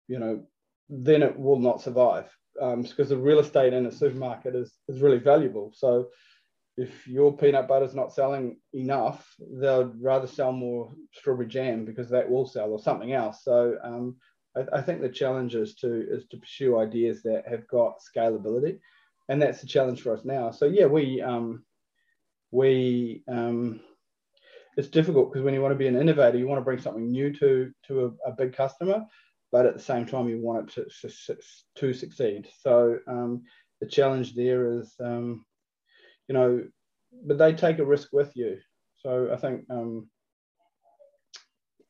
you 0.08 0.20
know, 0.20 0.46
then 0.88 1.24
it 1.24 1.38
will 1.38 1.60
not 1.60 1.82
survive 1.82 2.30
um, 2.62 2.84
because 2.84 3.10
the 3.10 3.18
real 3.18 3.40
estate 3.40 3.74
in 3.74 3.86
a 3.86 3.92
supermarket 3.92 4.56
is, 4.56 4.74
is 4.88 5.02
really 5.02 5.18
valuable. 5.20 5.74
So 5.76 6.08
if 6.78 7.08
your 7.08 7.36
peanut 7.38 7.68
butter 7.68 7.86
is 7.86 7.94
not 7.94 8.14
selling 8.14 8.58
enough, 8.74 9.36
they'll 9.40 9.94
rather 10.00 10.28
sell 10.28 10.52
more 10.52 10.92
strawberry 11.14 11.48
jam 11.48 11.86
because 11.86 12.10
that 12.10 12.30
will 12.30 12.48
sell 12.48 12.72
or 12.72 12.80
something 12.80 13.14
else. 13.14 13.44
So 13.44 13.76
um, 13.84 14.16
I, 14.56 14.80
I, 14.80 14.82
think 14.82 15.02
the 15.02 15.10
challenge 15.10 15.54
is 15.54 15.76
to 15.76 16.08
is 16.10 16.26
to 16.32 16.38
pursue 16.38 16.80
ideas 16.80 17.22
that 17.24 17.44
have 17.48 17.68
got 17.68 18.00
scalability, 18.00 18.80
and 19.30 19.42
that's 19.42 19.62
the 19.62 19.68
challenge 19.68 20.02
for 20.02 20.16
us 20.16 20.26
now. 20.26 20.50
So 20.50 20.66
yeah, 20.66 20.88
we 20.88 21.22
um, 21.22 21.64
we 22.52 23.24
um, 23.28 23.80
it's 24.76 24.88
difficult 24.88 25.32
because 25.32 25.44
when 25.44 25.54
you 25.54 25.62
want 25.62 25.74
to 25.74 25.78
be 25.80 25.88
an 25.88 26.00
innovator, 26.00 26.38
you 26.38 26.48
want 26.48 26.60
to 26.60 26.66
bring 26.66 26.80
something 26.80 27.12
new 27.12 27.32
to 27.34 27.72
to 27.88 28.16
a, 28.26 28.30
a 28.30 28.36
big 28.36 28.56
customer, 28.56 29.06
but 29.52 29.68
at 29.68 29.76
the 29.76 29.82
same 29.82 30.08
time, 30.08 30.28
you 30.28 30.40
want 30.40 30.76
it 30.78 30.90
to 31.02 31.10
to, 31.28 31.38
to 31.76 31.94
succeed. 31.94 32.48
So 32.62 32.98
um, 33.08 33.44
the 33.80 33.88
challenge 33.88 34.34
there 34.34 34.80
is, 34.80 34.96
um, 35.00 35.46
you 36.28 36.34
know, 36.34 36.64
but 37.26 37.38
they 37.38 37.54
take 37.54 37.80
a 37.80 37.86
risk 37.86 38.10
with 38.12 38.32
you. 38.36 38.58
So 38.98 39.30
I 39.32 39.38
think. 39.38 39.66
Um, 39.70 40.10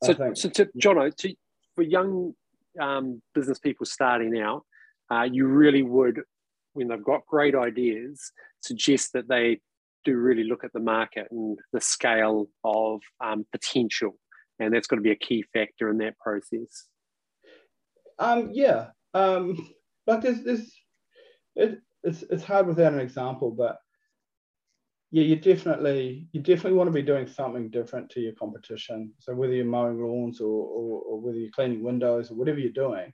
so, 0.03 0.11
I 0.11 0.15
think, 0.15 0.37
so 0.37 0.49
to, 0.49 0.65
Jono, 0.77 1.15
to, 1.15 1.33
for 1.75 1.81
young 1.81 2.33
um, 2.79 3.21
business 3.33 3.59
people 3.59 3.85
starting 3.85 4.37
out, 4.37 4.63
uh, 5.09 5.23
you 5.23 5.47
really 5.47 5.83
would, 5.83 6.21
when 6.73 6.89
they've 6.89 7.03
got 7.03 7.25
great 7.25 7.55
ideas, 7.55 8.31
suggest 8.59 9.13
that 9.13 9.29
they 9.29 9.61
do 10.03 10.17
really 10.17 10.43
look 10.43 10.65
at 10.65 10.73
the 10.73 10.81
market 10.81 11.27
and 11.31 11.57
the 11.71 11.79
scale 11.79 12.47
of 12.65 12.99
um, 13.23 13.45
potential. 13.53 14.17
And 14.59 14.73
that's 14.73 14.87
got 14.87 14.97
to 14.97 15.01
be 15.01 15.11
a 15.11 15.15
key 15.15 15.45
factor 15.53 15.89
in 15.89 15.99
that 15.99 16.17
process. 16.17 16.87
Um, 18.19 18.49
yeah. 18.51 18.87
Um, 19.13 19.73
like 20.05 20.21
there's, 20.21 20.43
there's 20.43 20.73
it, 21.55 21.79
it's, 22.03 22.23
it's 22.23 22.43
hard 22.43 22.67
without 22.67 22.93
an 22.93 22.99
example, 22.99 23.51
but 23.51 23.77
yeah, 25.13 25.23
you 25.23 25.35
definitely 25.37 26.27
you 26.33 26.41
definitely 26.41 26.77
want 26.77 26.89
to 26.89 26.93
be 26.93 27.01
doing 27.01 27.27
something 27.27 27.69
different 27.69 28.09
to 28.11 28.19
your 28.19 28.33
competition. 28.33 29.13
So 29.19 29.33
whether 29.33 29.53
you're 29.53 29.65
mowing 29.65 30.01
lawns 30.01 30.41
or, 30.41 30.47
or, 30.47 31.01
or 31.03 31.21
whether 31.21 31.37
you're 31.37 31.51
cleaning 31.51 31.83
windows 31.83 32.29
or 32.29 32.35
whatever 32.35 32.59
you're 32.59 32.71
doing, 32.71 33.13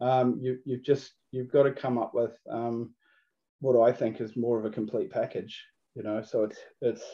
um, 0.00 0.38
you 0.40 0.58
you've 0.64 0.84
just 0.84 1.12
you've 1.32 1.50
got 1.50 1.64
to 1.64 1.72
come 1.72 1.98
up 1.98 2.14
with 2.14 2.38
um, 2.50 2.94
what 3.60 3.76
I 3.82 3.92
think 3.92 4.20
is 4.20 4.36
more 4.36 4.58
of 4.58 4.64
a 4.64 4.70
complete 4.70 5.10
package 5.10 5.60
you 5.98 6.04
know? 6.04 6.22
So 6.22 6.44
it's 6.44 6.58
it's 6.80 7.04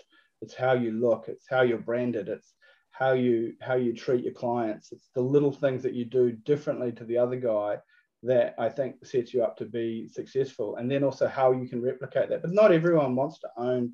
it's 0.43 0.55
how 0.55 0.75
you 0.75 0.93
look 0.93 1.25
it's 1.29 1.47
how 1.49 1.63
you're 1.63 1.79
branded 1.79 2.29
it's 2.29 2.53
how 2.91 3.13
you 3.13 3.55
how 3.61 3.75
you 3.75 3.93
treat 3.93 4.23
your 4.23 4.35
clients. 4.35 4.93
It's 4.93 5.09
the 5.15 5.23
little 5.23 5.53
things 5.53 5.83
that 5.83 5.95
you 5.95 6.05
do 6.05 6.33
differently 6.33 6.93
to 6.93 7.05
the 7.05 7.19
other 7.19 7.37
guy 7.37 7.79
that 8.27 8.55
i 8.59 8.71
think 8.71 9.05
sets 9.05 9.35
you 9.35 9.43
up 9.45 9.57
to 9.57 9.67
be 9.67 10.09
successful. 10.09 10.77
And 10.77 10.91
then 10.91 11.03
also 11.03 11.27
how 11.27 11.53
you 11.53 11.69
can 11.69 11.83
replicate 11.83 12.29
that. 12.29 12.43
But 12.43 12.53
not 12.53 12.73
everyone 12.73 13.17
wants 13.17 13.39
to 13.41 13.49
own 13.57 13.93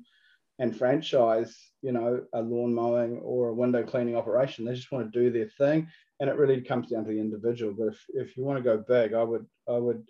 and 0.61 0.77
franchise 0.77 1.57
you 1.81 1.91
know 1.91 2.23
a 2.33 2.41
lawn 2.41 2.73
mowing 2.73 3.19
or 3.19 3.49
a 3.49 3.53
window 3.53 3.83
cleaning 3.83 4.15
operation 4.15 4.63
they 4.63 4.73
just 4.73 4.91
want 4.91 5.11
to 5.11 5.19
do 5.19 5.29
their 5.29 5.49
thing 5.57 5.85
and 6.21 6.29
it 6.29 6.37
really 6.37 6.61
comes 6.61 6.89
down 6.89 7.03
to 7.03 7.11
the 7.11 7.19
individual 7.19 7.73
but 7.77 7.87
if, 7.87 8.05
if 8.13 8.37
you 8.37 8.45
want 8.45 8.57
to 8.57 8.63
go 8.63 8.77
big 8.87 9.13
i 9.13 9.23
would 9.23 9.45
i 9.67 9.77
would 9.77 10.03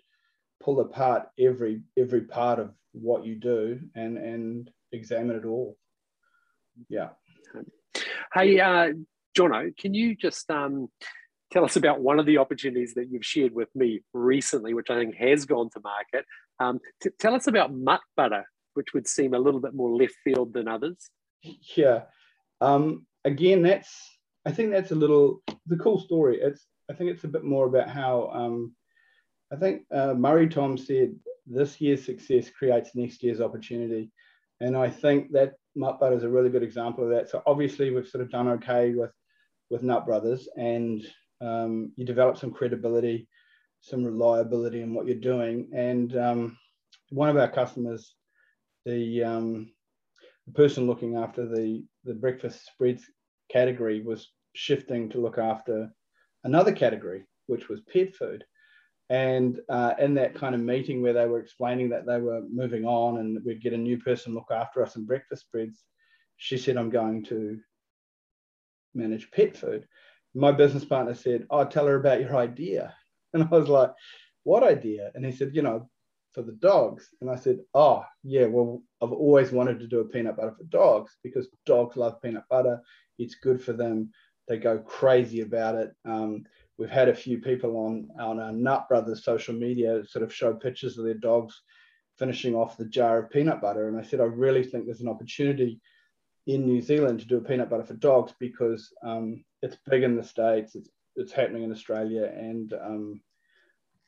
pull 0.62 0.80
apart 0.80 1.28
every 1.38 1.82
every 1.98 2.20
part 2.20 2.60
of 2.60 2.72
what 2.92 3.26
you 3.26 3.34
do 3.34 3.80
and 3.94 4.16
and 4.16 4.70
examine 4.92 5.36
it 5.36 5.44
all. 5.44 5.76
Yeah. 6.88 7.10
Hey, 8.32 8.60
uh, 8.60 8.92
Jono, 9.36 9.76
can 9.76 9.94
you 9.94 10.14
just 10.14 10.50
um, 10.50 10.88
tell 11.50 11.64
us 11.64 11.76
about 11.76 12.00
one 12.00 12.18
of 12.18 12.26
the 12.26 12.38
opportunities 12.38 12.94
that 12.94 13.10
you've 13.10 13.24
shared 13.24 13.52
with 13.52 13.68
me 13.74 14.00
recently, 14.14 14.72
which 14.72 14.88
I 14.90 14.98
think 14.98 15.16
has 15.16 15.44
gone 15.44 15.68
to 15.70 15.80
market? 15.80 16.24
Um, 16.60 16.80
t- 17.02 17.10
tell 17.18 17.34
us 17.34 17.46
about 17.46 17.74
Mutt 17.74 18.00
Butter, 18.16 18.44
which 18.74 18.94
would 18.94 19.06
seem 19.06 19.34
a 19.34 19.38
little 19.38 19.60
bit 19.60 19.74
more 19.74 19.90
left 19.90 20.14
field 20.24 20.52
than 20.52 20.68
others. 20.68 21.10
Yeah. 21.76 22.02
Um, 22.60 23.06
again, 23.24 23.62
that's 23.62 23.92
I 24.44 24.52
think 24.52 24.70
that's 24.70 24.90
a 24.90 24.96
little 24.96 25.42
the 25.66 25.76
cool 25.76 26.00
story. 26.00 26.40
It's 26.40 26.66
I 26.90 26.94
think 26.94 27.10
it's 27.10 27.24
a 27.24 27.28
bit 27.28 27.44
more 27.44 27.66
about 27.66 27.88
how 27.88 28.30
um, 28.32 28.74
I 29.52 29.56
think 29.56 29.82
uh, 29.92 30.14
Murray 30.14 30.48
Tom 30.48 30.78
said 30.78 31.14
this 31.46 31.80
year's 31.80 32.04
success 32.04 32.50
creates 32.50 32.94
next 32.94 33.22
year's 33.22 33.40
opportunity. 33.40 34.10
And 34.60 34.76
I 34.76 34.88
think 34.90 35.32
that 35.32 35.54
Mutt 35.74 35.98
Butter 35.98 36.16
is 36.16 36.22
a 36.22 36.28
really 36.28 36.50
good 36.50 36.62
example 36.62 37.04
of 37.04 37.10
that. 37.10 37.28
So 37.28 37.42
obviously 37.46 37.90
we've 37.90 38.06
sort 38.06 38.22
of 38.22 38.30
done 38.30 38.48
okay 38.48 38.94
with, 38.94 39.10
with 39.70 39.82
Nut 39.82 40.06
Brothers 40.06 40.48
and 40.56 41.04
um, 41.40 41.92
you 41.96 42.04
develop 42.04 42.38
some 42.38 42.52
credibility, 42.52 43.26
some 43.80 44.04
reliability 44.04 44.82
in 44.82 44.94
what 44.94 45.06
you're 45.06 45.16
doing. 45.16 45.68
And 45.74 46.16
um, 46.16 46.58
one 47.10 47.28
of 47.28 47.36
our 47.36 47.48
customers, 47.48 48.14
the, 48.84 49.24
um, 49.24 49.72
the 50.46 50.52
person 50.52 50.86
looking 50.86 51.16
after 51.16 51.46
the, 51.46 51.84
the 52.04 52.14
breakfast 52.14 52.66
spreads 52.66 53.04
category 53.50 54.02
was 54.02 54.32
shifting 54.54 55.08
to 55.10 55.20
look 55.20 55.38
after 55.38 55.90
another 56.44 56.72
category, 56.72 57.24
which 57.46 57.68
was 57.68 57.80
pet 57.82 58.14
food. 58.14 58.44
And 59.10 59.60
uh, 59.68 59.94
in 59.98 60.14
that 60.14 60.34
kind 60.34 60.54
of 60.54 60.60
meeting 60.60 61.02
where 61.02 61.12
they 61.12 61.26
were 61.26 61.40
explaining 61.40 61.90
that 61.90 62.06
they 62.06 62.18
were 62.18 62.42
moving 62.50 62.84
on 62.84 63.18
and 63.18 63.38
we'd 63.44 63.62
get 63.62 63.74
a 63.74 63.78
new 63.78 63.98
person 63.98 64.34
look 64.34 64.50
after 64.50 64.82
us 64.82 64.96
in 64.96 65.04
breakfast 65.04 65.42
spreads, 65.42 65.84
she 66.36 66.56
said, 66.56 66.76
I'm 66.76 66.90
going 66.90 67.24
to 67.26 67.58
manage 68.94 69.30
pet 69.30 69.56
food. 69.56 69.86
My 70.34 70.50
business 70.50 70.84
partner 70.84 71.14
said, 71.14 71.46
Oh, 71.50 71.64
tell 71.64 71.86
her 71.86 71.96
about 71.96 72.20
your 72.20 72.36
idea. 72.36 72.94
And 73.34 73.44
I 73.44 73.46
was 73.46 73.68
like, 73.68 73.90
What 74.44 74.62
idea? 74.62 75.10
And 75.14 75.24
he 75.24 75.32
said, 75.32 75.52
You 75.54 75.62
know, 75.62 75.88
for 76.32 76.42
the 76.42 76.52
dogs. 76.52 77.08
And 77.20 77.30
I 77.30 77.36
said, 77.36 77.60
Oh, 77.74 78.04
yeah, 78.22 78.46
well, 78.46 78.82
I've 79.02 79.12
always 79.12 79.52
wanted 79.52 79.80
to 79.80 79.86
do 79.86 80.00
a 80.00 80.04
peanut 80.04 80.36
butter 80.36 80.54
for 80.56 80.64
dogs 80.64 81.16
because 81.22 81.48
dogs 81.66 81.96
love 81.96 82.20
peanut 82.22 82.44
butter. 82.48 82.80
It's 83.18 83.36
good 83.36 83.62
for 83.62 83.72
them. 83.72 84.10
They 84.48 84.58
go 84.58 84.78
crazy 84.78 85.40
about 85.40 85.76
it. 85.76 85.92
Um, 86.04 86.44
we've 86.78 86.90
had 86.90 87.08
a 87.08 87.14
few 87.14 87.38
people 87.38 87.76
on 87.76 88.08
on 88.18 88.40
our 88.40 88.52
Nut 88.52 88.88
Brothers 88.88 89.24
social 89.24 89.54
media 89.54 90.02
sort 90.06 90.24
of 90.24 90.34
show 90.34 90.54
pictures 90.54 90.98
of 90.98 91.04
their 91.04 91.14
dogs 91.14 91.62
finishing 92.18 92.54
off 92.54 92.76
the 92.76 92.84
jar 92.86 93.18
of 93.18 93.30
peanut 93.30 93.60
butter. 93.60 93.88
And 93.88 93.98
I 93.98 94.02
said, 94.02 94.20
I 94.20 94.24
really 94.24 94.62
think 94.62 94.86
there's 94.86 95.00
an 95.00 95.08
opportunity 95.08 95.80
in 96.46 96.66
New 96.66 96.80
Zealand 96.80 97.20
to 97.20 97.26
do 97.26 97.38
a 97.38 97.40
peanut 97.40 97.70
butter 97.70 97.84
for 97.84 97.94
dogs 97.94 98.32
because 98.38 98.92
um, 99.04 99.44
it's 99.62 99.76
big 99.86 100.02
in 100.02 100.16
the 100.16 100.24
States, 100.24 100.74
it's, 100.74 100.88
it's 101.16 101.32
happening 101.32 101.62
in 101.62 101.72
Australia. 101.72 102.30
And, 102.34 102.72
um, 102.74 103.20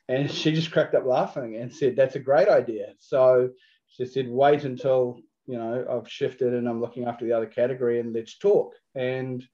and 0.07 0.29
she 0.31 0.51
just 0.51 0.71
cracked 0.71 0.95
up 0.95 1.05
laughing 1.05 1.55
and 1.55 1.73
said, 1.73 1.95
That's 1.95 2.15
a 2.15 2.19
great 2.19 2.47
idea. 2.47 2.93
So 2.99 3.49
she 3.87 4.05
said, 4.05 4.27
Wait 4.27 4.63
until 4.63 5.19
you 5.45 5.57
know 5.57 5.85
I've 5.89 6.09
shifted 6.09 6.53
and 6.53 6.67
I'm 6.67 6.81
looking 6.81 7.05
after 7.05 7.25
the 7.25 7.33
other 7.33 7.45
category 7.45 7.99
and 7.99 8.13
let's 8.13 8.37
talk. 8.37 8.73
And 8.95 9.45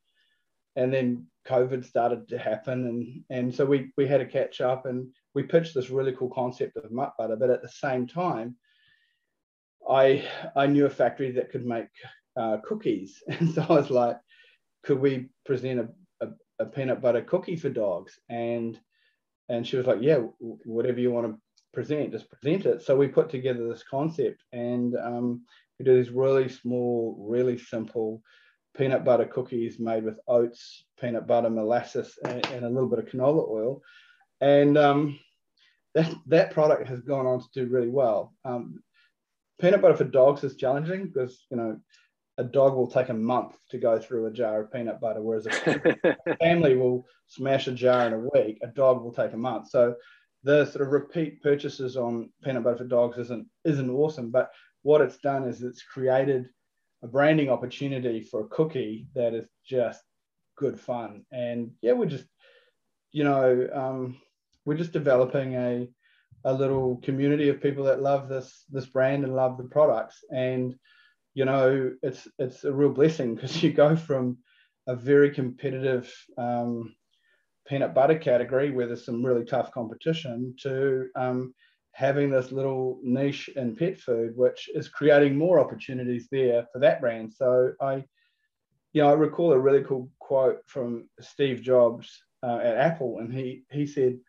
and 0.76 0.94
then 0.94 1.28
COVID 1.48 1.84
started 1.84 2.28
to 2.30 2.38
happen, 2.38 2.88
and 2.88 3.24
and 3.30 3.54
so 3.54 3.66
we 3.66 3.92
we 3.98 4.08
had 4.08 4.22
a 4.22 4.26
catch 4.26 4.62
up, 4.62 4.86
and 4.86 5.08
we 5.34 5.44
pitched 5.44 5.74
this 5.74 5.90
really 5.90 6.14
cool 6.14 6.30
concept 6.30 6.78
of 6.78 6.92
Mutt 6.92 7.14
Butter, 7.18 7.36
but 7.36 7.50
at 7.50 7.62
the 7.62 7.70
same 7.70 8.08
time, 8.08 8.56
I 9.90 10.26
I 10.56 10.68
knew 10.68 10.86
a 10.86 10.90
factory 10.90 11.32
that 11.32 11.50
could 11.50 11.66
make 11.66 11.90
uh, 12.38 12.58
cookies, 12.64 13.22
and 13.28 13.54
so 13.54 13.66
I 13.68 13.74
was 13.74 13.90
like, 13.90 14.18
could 14.84 15.00
we 15.00 15.30
present 15.46 15.80
a, 15.80 16.26
a, 16.26 16.30
a, 16.60 16.66
peanut 16.66 17.02
butter 17.02 17.22
cookie 17.22 17.56
for 17.56 17.70
dogs? 17.70 18.20
And 18.30 18.80
and 19.52 19.68
she 19.68 19.78
was 19.78 19.86
like, 19.86 20.00
yeah, 20.02 20.20
whatever 20.40 21.00
you 21.00 21.12
want 21.12 21.28
to 21.28 21.40
present, 21.74 22.12
just 22.12 22.30
present 22.30 22.66
it. 22.66 22.82
So 22.82 22.96
we 22.96 23.08
put 23.08 23.30
together 23.30 23.68
this 23.68 23.84
concept, 23.84 24.42
and 24.52 24.96
um, 24.96 25.42
we 25.78 25.86
do 25.86 25.96
these 25.96 26.12
really 26.12 26.48
small, 26.50 27.18
really 27.20 27.58
simple 27.58 28.22
peanut 28.78 29.04
butter 29.04 29.26
cookies 29.26 29.80
made 29.80 30.06
with 30.06 30.20
oats, 30.28 30.86
peanut 31.00 31.28
butter, 31.28 31.50
molasses, 31.50 32.18
and, 32.26 32.46
and 32.48 32.66
a 32.66 32.70
little 32.70 32.88
bit 32.88 33.00
of 33.00 33.06
canola 33.06 33.50
oil. 33.50 33.82
And 34.40 34.78
um, 34.78 35.20
that, 35.94 36.10
that 36.28 36.52
product 36.52 36.88
has 36.88 37.02
gone 37.02 37.28
on 37.28 37.42
to 37.42 37.48
do 37.54 37.70
really 37.70 37.90
well. 37.90 38.34
Um, 38.46 38.82
peanut 39.60 39.82
butter 39.82 39.98
for 39.98 40.06
dogs 40.06 40.46
is 40.46 40.56
challenging 40.56 41.08
because, 41.08 41.46
you 41.52 41.58
know, 41.58 41.78
a 42.38 42.44
dog 42.44 42.76
will 42.76 42.90
take 42.90 43.10
a 43.10 43.14
month 43.14 43.56
to 43.70 43.78
go 43.78 44.00
through 44.00 44.26
a 44.26 44.32
jar 44.32 44.62
of 44.62 44.72
peanut 44.72 45.02
butter, 45.02 45.22
whereas 45.22 45.46
a 45.46 46.36
family 46.40 46.76
will 46.76 47.06
smash 47.28 47.68
a 47.68 47.72
jar 47.72 48.08
in 48.08 48.14
a 48.14 48.20
week. 48.34 48.60
A 48.64 48.68
dog 48.68 49.04
will 49.04 49.14
take 49.14 49.34
a 49.34 49.38
month. 49.38 49.70
So 49.70 49.96
the 50.44 50.66
sort 50.66 50.86
of 50.86 50.92
repeat 50.92 51.42
purchases 51.42 51.98
on 51.98 52.30
peanut 52.44 52.64
butter 52.64 52.78
for 52.78 52.84
dogs 52.86 53.18
isn't 53.18 53.48
isn't 53.66 53.90
awesome. 53.90 54.32
But 54.32 54.52
what 54.82 55.02
it's 55.02 55.18
done 55.18 55.48
is 55.48 55.62
it's 55.62 55.84
created 55.84 56.48
a 57.04 57.08
branding 57.08 57.50
opportunity 57.50 58.22
for 58.22 58.42
a 58.42 58.48
cookie 58.48 59.08
that 59.16 59.34
is 59.34 59.48
just 59.66 60.02
good 60.56 60.80
fun. 60.80 61.26
And 61.32 61.72
yeah, 61.82 61.94
we're 61.94 62.06
just, 62.06 62.26
you 63.12 63.24
know, 63.24 63.68
um, 63.74 64.18
we're 64.66 64.78
just 64.78 64.94
developing 64.94 65.56
a, 65.56 65.88
a 66.46 66.54
little 66.54 66.98
community 67.04 67.50
of 67.50 67.62
people 67.62 67.84
that 67.86 68.02
love 68.02 68.30
this 68.30 68.66
this 68.72 68.86
brand 68.86 69.24
and 69.24 69.36
love 69.36 69.58
the 69.58 69.64
products. 69.66 70.24
And 70.32 70.76
you 71.34 71.46
know, 71.46 71.92
it's 72.02 72.28
it's 72.40 72.64
a 72.64 72.74
real 72.74 72.90
blessing 72.90 73.36
because 73.36 73.62
you 73.64 73.72
go 73.72 73.96
from 73.96 74.38
a 74.88 74.96
very 74.96 75.32
competitive 75.32 76.12
um, 76.38 76.96
peanut 77.68 77.94
butter 77.94 78.18
category 78.18 78.72
where 78.72 78.88
there's 78.88 79.06
some 79.06 79.26
really 79.26 79.46
tough 79.46 79.72
competition 79.72 80.56
to 80.62 81.08
um, 81.16 81.54
having 81.94 82.30
this 82.30 82.52
little 82.52 83.00
niche 83.04 83.50
in 83.56 83.76
pet 83.76 84.00
food, 84.00 84.36
which 84.36 84.70
is 84.74 84.90
creating 84.90 85.38
more 85.38 85.60
opportunities 85.60 86.28
there 86.32 86.66
for 86.72 86.80
that 86.80 87.00
brand. 87.00 87.34
So 87.34 87.74
I, 87.80 88.04
you 88.94 89.02
know, 89.02 89.10
I 89.10 89.14
recall 89.14 89.54
a 89.54 89.60
really 89.60 89.84
cool 89.84 90.10
quote 90.20 90.60
from 90.68 91.08
Steve 91.22 91.62
Jobs 91.62 92.24
uh, 92.44 92.58
at 92.58 92.78
Apple, 92.78 93.20
and 93.20 93.34
he 93.34 93.64
he 93.72 93.86
said, 93.86 94.20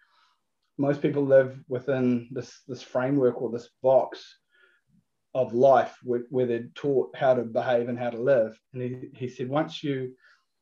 most 0.79 1.03
people 1.03 1.25
live 1.25 1.59
within 1.69 2.29
this 2.31 2.61
this 2.69 2.83
framework 2.83 3.41
or 3.43 3.51
this 3.51 3.71
box 3.83 4.39
of 5.35 5.55
life 5.55 5.97
where, 6.03 6.23
where 6.31 6.47
they're 6.47 6.69
taught 6.75 7.17
how 7.17 7.35
to 7.35 7.43
behave 7.43 7.89
and 7.89 7.99
how 7.99 8.11
to 8.11 8.21
live. 8.21 8.59
And 8.75 8.83
he, 8.83 9.09
he 9.15 9.29
said, 9.29 9.49
once 9.49 9.83
you 9.83 10.15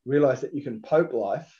realize 0.04 0.40
that 0.40 0.54
you 0.54 0.62
can 0.62 0.80
poke 0.80 1.12
life 1.12 1.52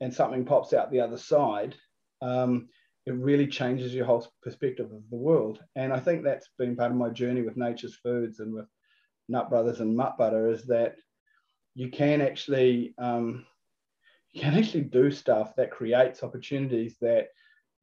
and 0.00 0.12
something 0.12 0.44
pops 0.44 0.72
out 0.72 0.90
the 0.90 1.00
other 1.00 1.18
side, 1.18 1.74
um, 2.22 2.68
it 3.06 3.14
really 3.14 3.46
changes 3.46 3.94
your 3.94 4.06
whole 4.06 4.26
perspective 4.42 4.90
of 4.90 5.02
the 5.10 5.16
world. 5.16 5.62
And 5.76 5.92
I 5.92 6.00
think 6.00 6.24
that's 6.24 6.48
been 6.58 6.76
part 6.76 6.90
of 6.90 6.96
my 6.96 7.10
journey 7.10 7.42
with 7.42 7.56
Nature's 7.56 7.96
Foods 7.96 8.40
and 8.40 8.54
with 8.54 8.66
Nut 9.28 9.50
Brothers 9.50 9.80
and 9.80 9.96
Mutt 9.96 10.16
Butter 10.16 10.48
is 10.48 10.64
that 10.66 10.96
you 11.74 11.90
can 11.90 12.20
actually 12.20 12.94
um, 12.98 13.44
you 14.32 14.40
can 14.40 14.54
actually 14.54 14.82
do 14.82 15.10
stuff 15.10 15.54
that 15.56 15.70
creates 15.70 16.22
opportunities 16.22 16.96
that 17.00 17.28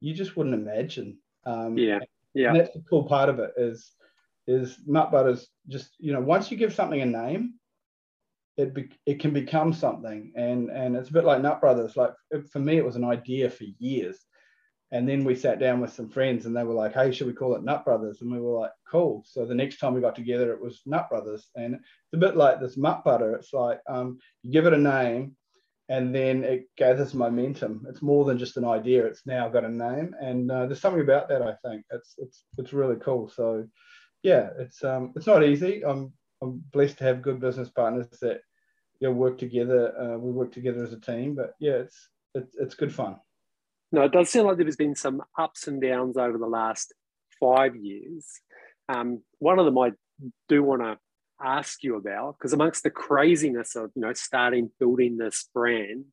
you 0.00 0.12
just 0.12 0.36
wouldn't 0.36 0.54
imagine. 0.54 1.18
Um, 1.46 1.78
yeah, 1.78 2.00
yeah. 2.34 2.48
And 2.48 2.60
that's 2.60 2.74
the 2.74 2.82
cool 2.88 3.04
part 3.04 3.28
of 3.28 3.38
it 3.38 3.52
is 3.56 3.92
is 4.46 4.78
Mutt 4.86 5.10
Butter's 5.12 5.48
just 5.68 5.94
you 5.98 6.12
know 6.12 6.20
once 6.20 6.50
you 6.50 6.56
give 6.56 6.74
something 6.74 7.00
a 7.00 7.06
name, 7.06 7.54
it 8.56 8.74
be, 8.74 8.90
it 9.06 9.20
can 9.20 9.32
become 9.32 9.72
something, 9.72 10.32
and 10.36 10.70
and 10.70 10.96
it's 10.96 11.10
a 11.10 11.12
bit 11.12 11.24
like 11.24 11.40
Nut 11.40 11.60
Brothers. 11.60 11.96
Like 11.96 12.12
for 12.50 12.58
me, 12.58 12.76
it 12.76 12.84
was 12.84 12.96
an 12.96 13.04
idea 13.04 13.48
for 13.48 13.64
years, 13.78 14.18
and 14.90 15.08
then 15.08 15.24
we 15.24 15.34
sat 15.34 15.58
down 15.58 15.80
with 15.80 15.92
some 15.92 16.08
friends, 16.08 16.44
and 16.44 16.54
they 16.54 16.64
were 16.64 16.74
like, 16.74 16.92
"Hey, 16.92 17.12
should 17.12 17.26
we 17.26 17.32
call 17.32 17.54
it 17.54 17.64
Nut 17.64 17.84
Brothers?" 17.84 18.20
And 18.20 18.30
we 18.30 18.40
were 18.40 18.60
like, 18.60 18.72
"Cool." 18.90 19.24
So 19.26 19.46
the 19.46 19.54
next 19.54 19.78
time 19.78 19.94
we 19.94 20.00
got 20.00 20.14
together, 20.14 20.52
it 20.52 20.60
was 20.60 20.82
Nut 20.84 21.08
Brothers, 21.08 21.50
and 21.56 21.74
it's 21.74 22.14
a 22.14 22.18
bit 22.18 22.36
like 22.36 22.60
this 22.60 22.76
Mutt 22.76 23.04
Butter. 23.04 23.34
It's 23.34 23.52
like 23.52 23.80
um, 23.88 24.18
you 24.42 24.52
give 24.52 24.66
it 24.66 24.74
a 24.74 24.78
name, 24.78 25.34
and 25.88 26.14
then 26.14 26.44
it 26.44 26.66
gathers 26.76 27.14
momentum. 27.14 27.86
It's 27.88 28.02
more 28.02 28.26
than 28.26 28.38
just 28.38 28.58
an 28.58 28.66
idea; 28.66 29.06
it's 29.06 29.26
now 29.26 29.48
got 29.48 29.64
a 29.64 29.68
name, 29.70 30.14
and 30.20 30.50
uh, 30.50 30.66
there's 30.66 30.80
something 30.80 31.02
about 31.02 31.28
that. 31.30 31.40
I 31.40 31.54
think 31.66 31.84
it's 31.90 32.16
it's 32.18 32.44
it's 32.58 32.74
really 32.74 32.96
cool. 32.96 33.30
So 33.30 33.66
yeah, 34.22 34.50
it's 34.58 34.82
um, 34.84 35.12
it's 35.16 35.26
not 35.26 35.44
easy. 35.44 35.84
I'm 35.84 36.12
I'm 36.42 36.62
blessed 36.72 36.98
to 36.98 37.04
have 37.04 37.22
good 37.22 37.40
business 37.40 37.68
partners 37.68 38.08
that 38.20 38.40
you 39.00 39.08
know, 39.08 39.14
work 39.14 39.38
together. 39.38 39.92
Uh, 39.98 40.18
we 40.18 40.30
work 40.30 40.52
together 40.52 40.82
as 40.82 40.92
a 40.92 41.00
team, 41.00 41.34
but 41.34 41.54
yeah, 41.58 41.72
it's 41.72 42.08
it's 42.34 42.56
it's 42.56 42.74
good 42.74 42.94
fun. 42.94 43.16
No, 43.90 44.02
it 44.02 44.12
does 44.12 44.30
sound 44.30 44.46
like 44.46 44.56
there's 44.56 44.76
been 44.76 44.94
some 44.94 45.22
ups 45.38 45.66
and 45.66 45.82
downs 45.82 46.16
over 46.16 46.38
the 46.38 46.46
last 46.46 46.94
five 47.38 47.76
years. 47.76 48.26
Um, 48.88 49.22
one 49.38 49.58
of 49.58 49.64
them 49.66 49.78
I 49.78 49.92
do 50.48 50.62
want 50.62 50.82
to 50.82 50.98
ask 51.44 51.82
you 51.82 51.96
about 51.96 52.36
because 52.38 52.52
amongst 52.52 52.84
the 52.84 52.90
craziness 52.90 53.74
of 53.74 53.90
you 53.94 54.02
know 54.02 54.12
starting 54.12 54.70
building 54.78 55.18
this 55.18 55.48
brand, 55.52 56.04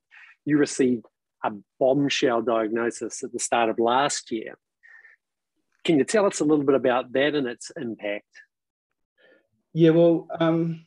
you 0.46 0.58
received 0.58 1.06
a 1.44 1.52
bombshell 1.80 2.42
diagnosis 2.42 3.24
at 3.24 3.32
the 3.32 3.40
start 3.40 3.70
of 3.70 3.80
last 3.80 4.32
year. 4.32 4.58
Can 5.84 5.98
you 5.98 6.04
tell 6.04 6.26
us 6.26 6.40
a 6.40 6.46
little 6.46 6.66
bit 6.66 6.76
about 6.76 7.12
that 7.14 7.36
and 7.36 7.48
its 7.48 7.72
impact? 7.76 8.26
Yeah, 9.74 9.92
well, 9.92 10.28
um, 10.40 10.86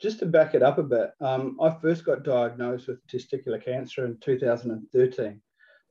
just 0.00 0.18
to 0.20 0.26
back 0.26 0.54
it 0.54 0.62
up 0.62 0.78
a 0.78 0.82
bit, 0.82 1.12
um, 1.20 1.58
I 1.60 1.70
first 1.70 2.04
got 2.04 2.24
diagnosed 2.24 2.88
with 2.88 3.06
testicular 3.06 3.62
cancer 3.62 4.04
in 4.04 4.18
2013. 4.20 5.40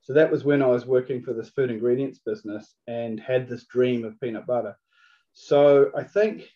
So 0.02 0.14
that 0.14 0.32
was 0.32 0.44
when 0.44 0.62
I 0.62 0.68
was 0.68 0.86
working 0.86 1.24
for 1.24 1.34
this 1.34 1.50
food 1.50 1.72
ingredients 1.72 2.20
business 2.20 2.76
and 2.88 3.20
had 3.20 3.48
this 3.48 3.66
dream 3.66 4.04
of 4.04 4.20
peanut 4.20 4.46
butter. 4.46 4.78
So 5.34 5.92
I 5.96 6.04
think 6.04 6.50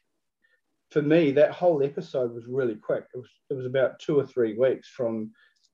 for 0.91 1.01
me, 1.01 1.31
that 1.31 1.51
whole 1.51 1.83
episode 1.83 2.33
was 2.33 2.45
really 2.45 2.75
quick. 2.75 3.05
It 3.13 3.17
was, 3.17 3.29
it 3.49 3.53
was 3.53 3.65
about 3.65 3.99
two 3.99 4.19
or 4.19 4.25
three 4.25 4.57
weeks 4.57 4.89
from 4.89 5.31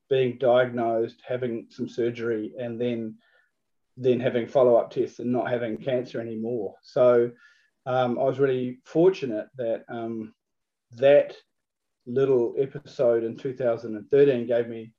being 0.10 0.38
diagnosed, 0.38 1.21
having 1.27 1.67
some 1.69 1.89
surgery, 1.89 2.53
and 2.60 2.79
then 2.79 3.15
then 3.97 4.19
having 4.19 4.47
follow 4.47 4.75
up 4.75 4.91
tests 4.91 5.19
and 5.19 5.32
not 5.32 5.49
having 5.49 5.77
cancer 5.77 6.19
anymore. 6.19 6.75
So 6.82 7.32
um, 7.86 8.17
I 8.17 8.23
was 8.23 8.39
really 8.39 8.79
fortunate 8.86 9.47
that 9.58 9.84
um, 9.89 10.34
that 10.97 11.36
little 12.06 12.56
episode 12.60 13.23
in 13.23 13.38
2013 13.38 14.47
gave 14.47 14.67
me 14.67 14.93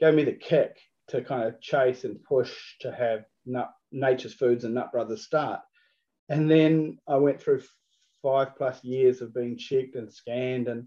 gave 0.00 0.14
me 0.14 0.24
the 0.24 0.32
kick 0.32 0.78
to 1.08 1.22
kind 1.22 1.44
of 1.44 1.60
chase 1.60 2.04
and 2.04 2.22
push 2.24 2.76
to 2.80 2.92
have 2.92 3.24
nut, 3.46 3.70
Nature's 3.90 4.34
Foods 4.34 4.64
and 4.64 4.74
Nut 4.74 4.90
Brothers 4.90 5.24
start. 5.24 5.60
And 6.28 6.50
then 6.50 6.98
I 7.06 7.16
went 7.16 7.40
through 7.40 7.62
five 8.22 8.56
plus 8.56 8.82
years 8.82 9.20
of 9.20 9.34
being 9.34 9.58
checked 9.58 9.96
and 9.96 10.12
scanned, 10.12 10.68
and 10.68 10.86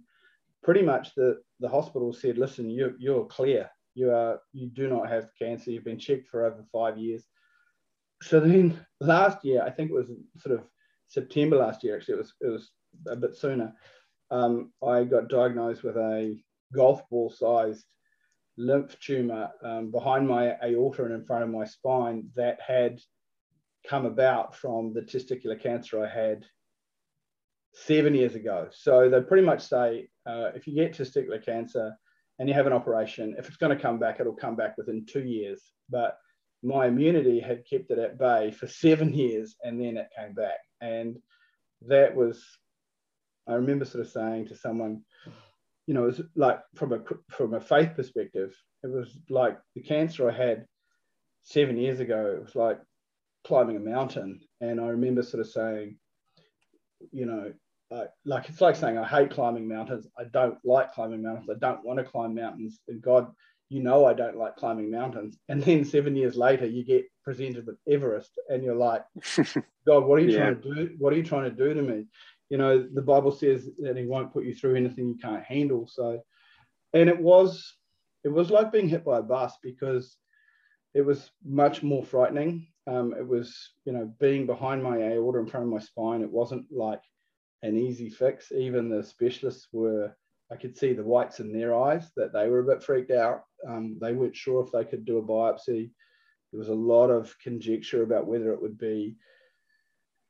pretty 0.63 0.81
much 0.81 1.13
the, 1.15 1.41
the 1.59 1.69
hospital 1.69 2.13
said, 2.13 2.37
"Listen, 2.37 2.69
you, 2.69 2.95
you're 2.97 3.25
clear. 3.25 3.69
You 3.93 4.11
are 4.11 4.39
you 4.53 4.67
do 4.67 4.89
not 4.89 5.09
have 5.09 5.29
cancer. 5.37 5.71
You've 5.71 5.83
been 5.83 5.99
checked 5.99 6.27
for 6.27 6.45
over 6.45 6.65
five 6.71 6.97
years." 6.97 7.23
So 8.25 8.39
then 8.39 8.79
last 8.99 9.45
year, 9.45 9.63
I 9.63 9.69
think 9.69 9.91
it 9.91 9.93
was 9.93 10.11
sort 10.37 10.59
of 10.59 10.65
September 11.07 11.57
last 11.57 11.83
year. 11.83 11.95
Actually, 11.95 12.15
it 12.15 12.17
was 12.17 12.33
it 12.41 12.47
was 12.47 12.71
a 13.07 13.15
bit 13.15 13.35
sooner. 13.35 13.73
Um, 14.31 14.71
I 14.85 15.03
got 15.03 15.29
diagnosed 15.29 15.83
with 15.83 15.95
a 15.97 16.37
golf 16.73 17.07
ball 17.09 17.29
sized 17.29 17.85
lymph 18.57 18.97
tumor 18.99 19.51
um, 19.63 19.91
behind 19.91 20.27
my 20.27 20.55
aorta 20.63 21.03
and 21.03 21.13
in 21.13 21.25
front 21.25 21.43
of 21.43 21.49
my 21.49 21.65
spine 21.65 22.29
that 22.35 22.59
had 22.65 22.99
come 23.87 24.05
about 24.05 24.55
from 24.55 24.93
the 24.93 25.01
testicular 25.01 25.61
cancer 25.61 26.03
I 26.03 26.09
had 26.09 26.45
seven 27.73 28.15
years 28.15 28.35
ago. 28.35 28.69
So 28.71 29.09
they 29.09 29.21
pretty 29.21 29.45
much 29.45 29.61
say 29.61 30.07
uh, 30.25 30.51
if 30.55 30.65
you 30.65 30.73
get 30.73 30.93
testicular 30.97 31.43
cancer 31.43 31.93
and 32.39 32.47
you 32.47 32.55
have 32.55 32.65
an 32.65 32.73
operation, 32.73 33.35
if 33.37 33.47
it's 33.47 33.57
going 33.57 33.75
to 33.75 33.81
come 33.81 33.99
back, 33.99 34.19
it'll 34.19 34.33
come 34.33 34.55
back 34.55 34.77
within 34.77 35.05
two 35.05 35.23
years. 35.23 35.61
But 35.89 36.17
my 36.65 36.87
immunity 36.87 37.39
had 37.39 37.67
kept 37.69 37.91
it 37.91 37.99
at 37.99 38.17
bay 38.17 38.51
for 38.51 38.67
seven 38.67 39.13
years 39.13 39.55
and 39.63 39.79
then 39.79 39.97
it 39.97 40.09
came 40.17 40.33
back. 40.33 40.57
And 40.81 41.19
that 41.87 42.15
was, 42.15 42.43
I 43.47 43.53
remember 43.53 43.85
sort 43.85 44.03
of 44.03 44.11
saying 44.11 44.47
to 44.47 44.55
someone, 44.55 45.03
you 45.85 45.93
know, 45.93 46.03
it 46.03 46.07
was 46.07 46.21
like 46.35 46.61
from 46.73 46.93
a 46.93 46.99
from 47.29 47.53
a 47.53 47.61
faith 47.61 47.91
perspective, 47.95 48.55
it 48.83 48.87
was 48.87 49.15
like 49.29 49.59
the 49.75 49.81
cancer 49.81 50.27
I 50.27 50.35
had 50.35 50.65
seven 51.43 51.77
years 51.77 51.99
ago. 51.99 52.33
It 52.35 52.43
was 52.43 52.55
like 52.55 52.79
climbing 53.45 53.75
a 53.75 53.79
mountain, 53.79 54.41
and 54.61 54.81
I 54.81 54.87
remember 54.87 55.21
sort 55.21 55.41
of 55.41 55.51
saying, 55.51 55.97
you 57.11 57.27
know, 57.27 57.53
like, 57.91 58.09
like 58.25 58.49
it's 58.49 58.61
like 58.61 58.75
saying 58.75 58.97
I 58.97 59.05
hate 59.07 59.29
climbing 59.29 59.67
mountains. 59.67 60.07
I 60.17 60.23
don't 60.23 60.57
like 60.63 60.93
climbing 60.93 61.21
mountains. 61.21 61.49
I 61.51 61.59
don't 61.59 61.85
want 61.85 61.99
to 61.99 62.03
climb 62.03 62.33
mountains. 62.33 62.79
And 62.87 62.99
God 62.99 63.27
you 63.69 63.81
know 63.81 64.05
I 64.05 64.13
don't 64.13 64.37
like 64.37 64.55
climbing 64.55 64.91
mountains. 64.91 65.37
And 65.49 65.61
then 65.63 65.85
seven 65.85 66.15
years 66.15 66.35
later, 66.35 66.65
you 66.65 66.83
get 66.83 67.05
presented 67.23 67.65
with 67.65 67.77
Everest, 67.89 68.37
and 68.49 68.63
you're 68.63 68.75
like, 68.75 69.03
God, 69.87 70.05
what 70.05 70.19
are 70.19 70.23
you 70.23 70.31
yeah. 70.31 70.51
trying 70.51 70.61
to 70.61 70.75
do? 70.75 70.95
What 70.97 71.13
are 71.13 71.17
you 71.17 71.23
trying 71.23 71.49
to 71.49 71.55
do 71.55 71.73
to 71.73 71.81
me? 71.81 72.05
You 72.49 72.57
know, 72.57 72.87
the 72.93 73.01
Bible 73.01 73.31
says 73.31 73.67
that 73.79 73.97
He 73.97 74.05
won't 74.05 74.33
put 74.33 74.45
you 74.45 74.53
through 74.53 74.75
anything 74.75 75.07
you 75.07 75.17
can't 75.17 75.43
handle. 75.43 75.87
So, 75.91 76.21
and 76.93 77.09
it 77.09 77.19
was, 77.19 77.75
it 78.23 78.29
was 78.29 78.51
like 78.51 78.71
being 78.71 78.89
hit 78.89 79.03
by 79.03 79.19
a 79.19 79.23
bus 79.23 79.57
because 79.63 80.17
it 80.93 81.01
was 81.01 81.31
much 81.43 81.83
more 81.83 82.03
frightening. 82.03 82.67
Um, 82.87 83.13
it 83.17 83.27
was, 83.27 83.71
you 83.85 83.93
know, 83.93 84.13
being 84.19 84.45
behind 84.45 84.83
my 84.83 84.97
aorta 84.97 85.39
in 85.39 85.47
front 85.47 85.65
of 85.65 85.71
my 85.71 85.79
spine. 85.79 86.21
It 86.21 86.31
wasn't 86.31 86.65
like 86.71 87.01
an 87.63 87.75
easy 87.77 88.09
fix. 88.09 88.51
Even 88.51 88.89
the 88.89 89.03
specialists 89.03 89.67
were 89.71 90.15
I 90.51 90.55
could 90.55 90.77
see 90.77 90.93
the 90.93 91.03
whites 91.03 91.39
in 91.39 91.51
their 91.51 91.75
eyes 91.75 92.09
that 92.15 92.31
they 92.31 92.47
were 92.49 92.59
a 92.59 92.75
bit 92.75 92.83
freaked 92.83 93.11
out. 93.11 93.43
Um, 93.67 93.97
they 93.99 94.13
weren't 94.13 94.35
sure 94.35 94.63
if 94.63 94.71
they 94.71 94.85
could 94.85 95.05
do 95.05 95.17
a 95.17 95.23
biopsy. 95.23 95.91
There 96.51 96.59
was 96.59 96.69
a 96.69 96.73
lot 96.73 97.09
of 97.09 97.35
conjecture 97.39 98.03
about 98.03 98.27
whether 98.27 98.53
it 98.53 98.61
would 98.61 98.77
be 98.77 99.15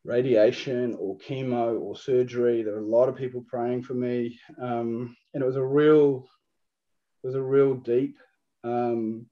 radiation 0.05 0.95
or 0.97 1.17
chemo 1.17 1.79
or 1.79 1.95
surgery. 1.95 2.63
There 2.63 2.73
were 2.73 2.79
a 2.79 2.85
lot 2.85 3.09
of 3.09 3.15
people 3.15 3.43
praying 3.47 3.83
for 3.83 3.93
me, 3.93 4.39
um, 4.61 5.15
and 5.33 5.43
it 5.43 5.45
was 5.45 5.57
a 5.57 5.63
real, 5.63 6.27
it 7.23 7.27
was 7.27 7.35
a 7.35 7.41
real 7.41 7.73
deep 7.73 8.17
um, 8.63 9.25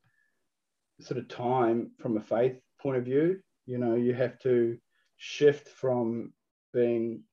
sort 1.00 1.20
of 1.20 1.28
time 1.30 1.92
from 2.00 2.18
a 2.18 2.22
faith 2.22 2.60
point 2.82 2.98
of 2.98 3.06
view. 3.06 3.40
You 3.66 3.78
know, 3.78 3.96
you 3.96 4.14
have 4.14 4.38
to 4.40 4.78
shift 5.16 5.70
from 5.70 6.34
being 6.74 7.24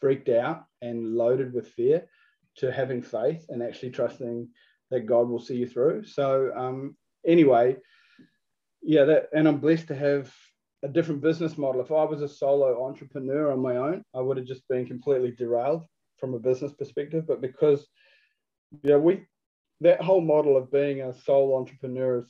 freaked 0.00 0.28
out 0.28 0.64
and 0.82 1.14
loaded 1.14 1.52
with 1.52 1.68
fear 1.68 2.08
to 2.58 2.72
having 2.72 3.02
faith 3.02 3.46
and 3.48 3.62
actually 3.62 3.90
trusting 3.90 4.48
that 4.90 5.06
God 5.06 5.28
will 5.28 5.40
see 5.40 5.56
you 5.56 5.66
through. 5.66 6.04
So 6.04 6.50
um, 6.56 6.96
anyway, 7.26 7.76
yeah, 8.82 9.04
that 9.04 9.28
and 9.34 9.46
I'm 9.46 9.58
blessed 9.58 9.88
to 9.88 9.94
have 9.94 10.32
a 10.82 10.88
different 10.88 11.20
business 11.20 11.58
model. 11.58 11.80
If 11.80 11.90
I 11.90 12.04
was 12.04 12.22
a 12.22 12.28
solo 12.28 12.86
entrepreneur 12.86 13.52
on 13.52 13.60
my 13.60 13.76
own, 13.76 14.02
I 14.14 14.20
would 14.20 14.36
have 14.36 14.46
just 14.46 14.66
been 14.68 14.86
completely 14.86 15.32
derailed 15.32 15.84
from 16.18 16.34
a 16.34 16.38
business 16.38 16.72
perspective. 16.72 17.26
But 17.26 17.40
because 17.40 17.86
yeah, 18.82 18.96
we 18.96 19.24
that 19.80 20.00
whole 20.00 20.20
model 20.20 20.56
of 20.56 20.70
being 20.70 21.02
a 21.02 21.14
sole 21.14 21.56
entrepreneur 21.56 22.18
is 22.18 22.26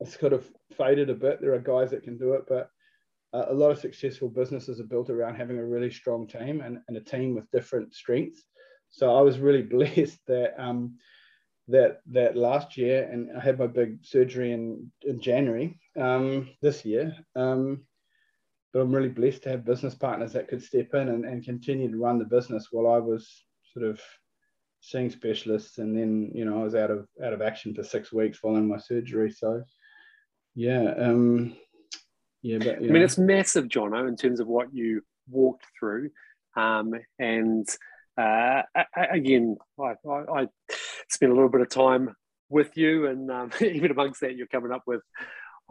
it's 0.00 0.16
kind 0.16 0.32
of 0.32 0.48
faded 0.76 1.10
a 1.10 1.14
bit. 1.14 1.40
There 1.40 1.54
are 1.54 1.58
guys 1.58 1.90
that 1.90 2.04
can 2.04 2.18
do 2.18 2.34
it, 2.34 2.44
but 2.48 2.70
a 3.32 3.52
lot 3.52 3.70
of 3.70 3.78
successful 3.78 4.28
businesses 4.28 4.80
are 4.80 4.84
built 4.84 5.10
around 5.10 5.34
having 5.34 5.58
a 5.58 5.64
really 5.64 5.90
strong 5.90 6.26
team 6.26 6.62
and, 6.62 6.78
and 6.88 6.96
a 6.96 7.00
team 7.00 7.34
with 7.34 7.50
different 7.50 7.92
strengths. 7.92 8.44
So 8.90 9.14
I 9.16 9.20
was 9.20 9.38
really 9.38 9.62
blessed 9.74 10.18
that 10.26 10.54
um, 10.58 10.96
that 11.68 12.00
that 12.12 12.36
last 12.36 12.76
year, 12.76 13.08
and 13.10 13.36
I 13.36 13.40
had 13.40 13.58
my 13.58 13.66
big 13.66 14.04
surgery 14.04 14.52
in, 14.52 14.90
in 15.02 15.20
January 15.20 15.78
um, 15.98 16.48
this 16.62 16.84
year. 16.84 17.14
Um, 17.36 17.84
but 18.72 18.80
I'm 18.80 18.94
really 18.94 19.08
blessed 19.08 19.42
to 19.44 19.50
have 19.50 19.64
business 19.64 19.94
partners 19.94 20.32
that 20.34 20.48
could 20.48 20.62
step 20.62 20.92
in 20.94 21.08
and, 21.08 21.24
and 21.24 21.44
continue 21.44 21.90
to 21.90 21.96
run 21.96 22.18
the 22.18 22.24
business 22.24 22.68
while 22.70 22.92
I 22.92 22.98
was 22.98 23.44
sort 23.72 23.86
of 23.86 24.00
seeing 24.80 25.10
specialists 25.10 25.78
and 25.78 25.98
then 25.98 26.30
you 26.34 26.44
know 26.44 26.60
I 26.60 26.62
was 26.62 26.74
out 26.74 26.90
of 26.90 27.08
out 27.24 27.32
of 27.32 27.42
action 27.42 27.74
for 27.74 27.82
six 27.82 28.12
weeks 28.12 28.38
following 28.38 28.68
my 28.68 28.78
surgery. 28.78 29.30
So 29.30 29.62
yeah, 30.54 30.94
um, 30.98 31.56
yeah, 32.42 32.58
but 32.58 32.76
I 32.76 32.80
mean 32.80 33.02
it's 33.02 33.18
massive, 33.18 33.66
Jono, 33.66 34.08
in 34.08 34.16
terms 34.16 34.40
of 34.40 34.46
what 34.46 34.72
you 34.72 35.02
walked 35.28 35.66
through, 35.78 36.10
um, 36.56 36.94
and 37.18 37.68
uh, 38.18 38.62
again, 38.94 39.56
I, 39.80 39.94
I, 40.08 40.40
I 40.40 40.46
spent 41.08 41.32
a 41.32 41.34
little 41.34 41.50
bit 41.50 41.60
of 41.60 41.68
time 41.68 42.14
with 42.48 42.76
you, 42.76 43.06
and 43.06 43.30
um, 43.30 43.50
even 43.60 43.90
amongst 43.90 44.20
that, 44.20 44.36
you're 44.36 44.46
coming 44.46 44.72
up 44.72 44.82
with 44.86 45.02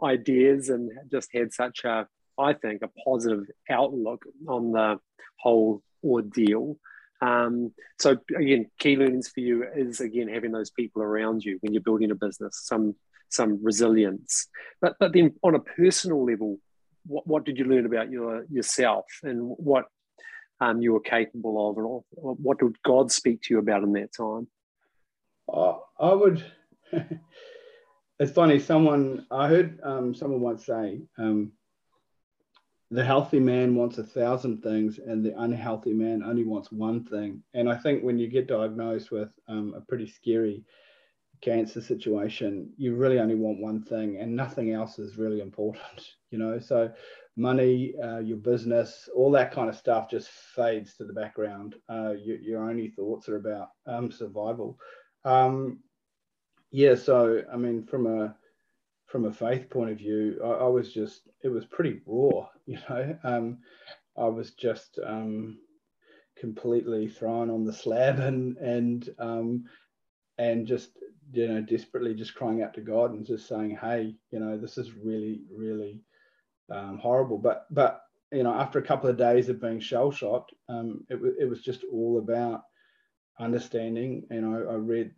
ideas 0.02 0.68
and 0.68 0.90
just 1.10 1.28
had 1.34 1.52
such 1.52 1.84
a, 1.84 2.06
I 2.38 2.54
think, 2.54 2.82
a 2.82 2.90
positive 3.04 3.44
outlook 3.68 4.24
on 4.48 4.72
the 4.72 4.98
whole 5.38 5.82
ordeal. 6.02 6.78
Um, 7.20 7.72
so 7.98 8.16
again, 8.36 8.70
key 8.78 8.96
learnings 8.96 9.28
for 9.28 9.40
you 9.40 9.64
is 9.74 10.00
again 10.00 10.28
having 10.28 10.52
those 10.52 10.70
people 10.70 11.02
around 11.02 11.44
you 11.44 11.58
when 11.60 11.72
you're 11.72 11.82
building 11.82 12.12
a 12.12 12.14
business, 12.14 12.60
some 12.62 12.94
some 13.28 13.62
resilience. 13.62 14.46
But 14.80 14.94
but 15.00 15.12
then 15.12 15.34
on 15.42 15.56
a 15.56 15.60
personal 15.60 16.24
level, 16.24 16.60
what, 17.06 17.26
what 17.26 17.44
did 17.44 17.58
you 17.58 17.64
learn 17.64 17.86
about 17.86 18.10
your 18.10 18.44
yourself 18.44 19.06
and 19.24 19.40
what 19.42 19.86
um, 20.60 20.82
you 20.82 20.92
were 20.92 21.00
capable 21.00 21.70
of, 21.70 21.78
or, 21.78 22.04
what 22.34 22.58
did 22.58 22.80
God 22.82 23.12
speak 23.12 23.42
to 23.42 23.54
you 23.54 23.60
about 23.60 23.82
in 23.82 23.92
that 23.92 24.12
time? 24.12 24.48
Uh, 25.52 25.78
I 25.98 26.12
would. 26.12 26.44
it's 28.18 28.32
funny. 28.32 28.58
Someone 28.58 29.26
I 29.30 29.48
heard 29.48 29.80
um, 29.82 30.14
someone 30.14 30.40
once 30.40 30.66
say, 30.66 31.00
um, 31.16 31.52
"The 32.90 33.04
healthy 33.04 33.40
man 33.40 33.74
wants 33.74 33.98
a 33.98 34.04
thousand 34.04 34.62
things, 34.62 34.98
and 34.98 35.24
the 35.24 35.40
unhealthy 35.40 35.94
man 35.94 36.22
only 36.22 36.44
wants 36.44 36.70
one 36.72 37.04
thing." 37.04 37.42
And 37.54 37.68
I 37.68 37.76
think 37.76 38.02
when 38.02 38.18
you 38.18 38.28
get 38.28 38.48
diagnosed 38.48 39.10
with 39.10 39.30
um, 39.48 39.74
a 39.76 39.80
pretty 39.80 40.06
scary 40.06 40.64
cancer 41.40 41.80
situation, 41.80 42.72
you 42.76 42.96
really 42.96 43.20
only 43.20 43.36
want 43.36 43.60
one 43.60 43.82
thing, 43.82 44.18
and 44.18 44.34
nothing 44.34 44.72
else 44.72 44.98
is 44.98 45.16
really 45.16 45.40
important. 45.40 45.82
You 46.30 46.36
know, 46.36 46.58
so 46.58 46.92
money, 47.38 47.94
uh, 48.02 48.18
your 48.18 48.36
business, 48.36 49.08
all 49.14 49.30
that 49.32 49.52
kind 49.52 49.68
of 49.68 49.76
stuff 49.76 50.10
just 50.10 50.28
fades 50.28 50.94
to 50.94 51.04
the 51.04 51.12
background. 51.12 51.76
Uh, 51.88 52.12
you, 52.12 52.38
your 52.42 52.68
only 52.68 52.88
thoughts 52.88 53.28
are 53.28 53.36
about 53.36 53.68
um, 53.86 54.10
survival. 54.10 54.78
Um, 55.24 55.78
yeah, 56.70 56.94
so 56.94 57.42
I 57.52 57.56
mean, 57.56 57.84
from 57.84 58.06
a 58.06 58.34
from 59.06 59.24
a 59.24 59.32
faith 59.32 59.70
point 59.70 59.90
of 59.90 59.98
view, 59.98 60.38
I, 60.44 60.48
I 60.48 60.68
was 60.68 60.92
just 60.92 61.28
it 61.42 61.48
was 61.48 61.64
pretty 61.64 62.00
raw, 62.06 62.48
you 62.66 62.78
know. 62.88 63.16
Um, 63.24 63.58
I 64.16 64.26
was 64.26 64.50
just 64.50 64.98
um, 65.06 65.58
completely 66.36 67.08
thrown 67.08 67.50
on 67.50 67.64
the 67.64 67.72
slab 67.72 68.18
and 68.20 68.56
and 68.58 69.08
um, 69.18 69.64
and 70.38 70.66
just 70.66 70.90
you 71.32 71.48
know 71.48 71.60
desperately 71.60 72.14
just 72.14 72.34
crying 72.34 72.62
out 72.62 72.74
to 72.74 72.80
God 72.80 73.12
and 73.12 73.24
just 73.26 73.48
saying, 73.48 73.78
hey, 73.80 74.14
you 74.30 74.40
know, 74.40 74.58
this 74.58 74.78
is 74.78 74.92
really 74.92 75.42
really 75.54 76.02
um, 76.70 76.98
horrible. 76.98 77.38
But 77.38 77.66
but 77.70 78.02
you 78.32 78.42
know, 78.42 78.52
after 78.52 78.78
a 78.78 78.86
couple 78.86 79.08
of 79.08 79.16
days 79.16 79.48
of 79.48 79.60
being 79.60 79.80
shell 79.80 80.10
shocked, 80.10 80.54
um, 80.68 81.04
it 81.08 81.20
was 81.20 81.32
it 81.38 81.44
was 81.44 81.62
just 81.62 81.84
all 81.92 82.18
about 82.18 82.64
understanding. 83.38 84.24
You 84.30 84.40
know, 84.42 84.68
I 84.70 84.74
read 84.74 85.12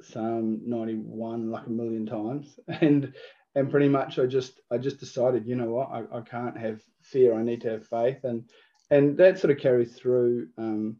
Psalm 0.00 0.60
91 0.66 1.50
like 1.50 1.66
a 1.66 1.70
million 1.70 2.06
times 2.06 2.58
and 2.80 3.12
and 3.54 3.70
pretty 3.70 3.88
much 3.88 4.18
I 4.18 4.26
just 4.26 4.60
I 4.70 4.78
just 4.78 4.98
decided 4.98 5.46
you 5.46 5.56
know 5.56 5.70
what 5.70 5.90
I, 5.90 6.18
I 6.18 6.20
can't 6.22 6.56
have 6.56 6.82
fear 7.02 7.34
I 7.34 7.42
need 7.42 7.60
to 7.62 7.70
have 7.70 7.86
faith 7.86 8.24
and 8.24 8.48
and 8.90 9.16
that 9.18 9.38
sort 9.38 9.52
of 9.52 9.62
carries 9.62 9.94
through 9.94 10.48
um, 10.58 10.96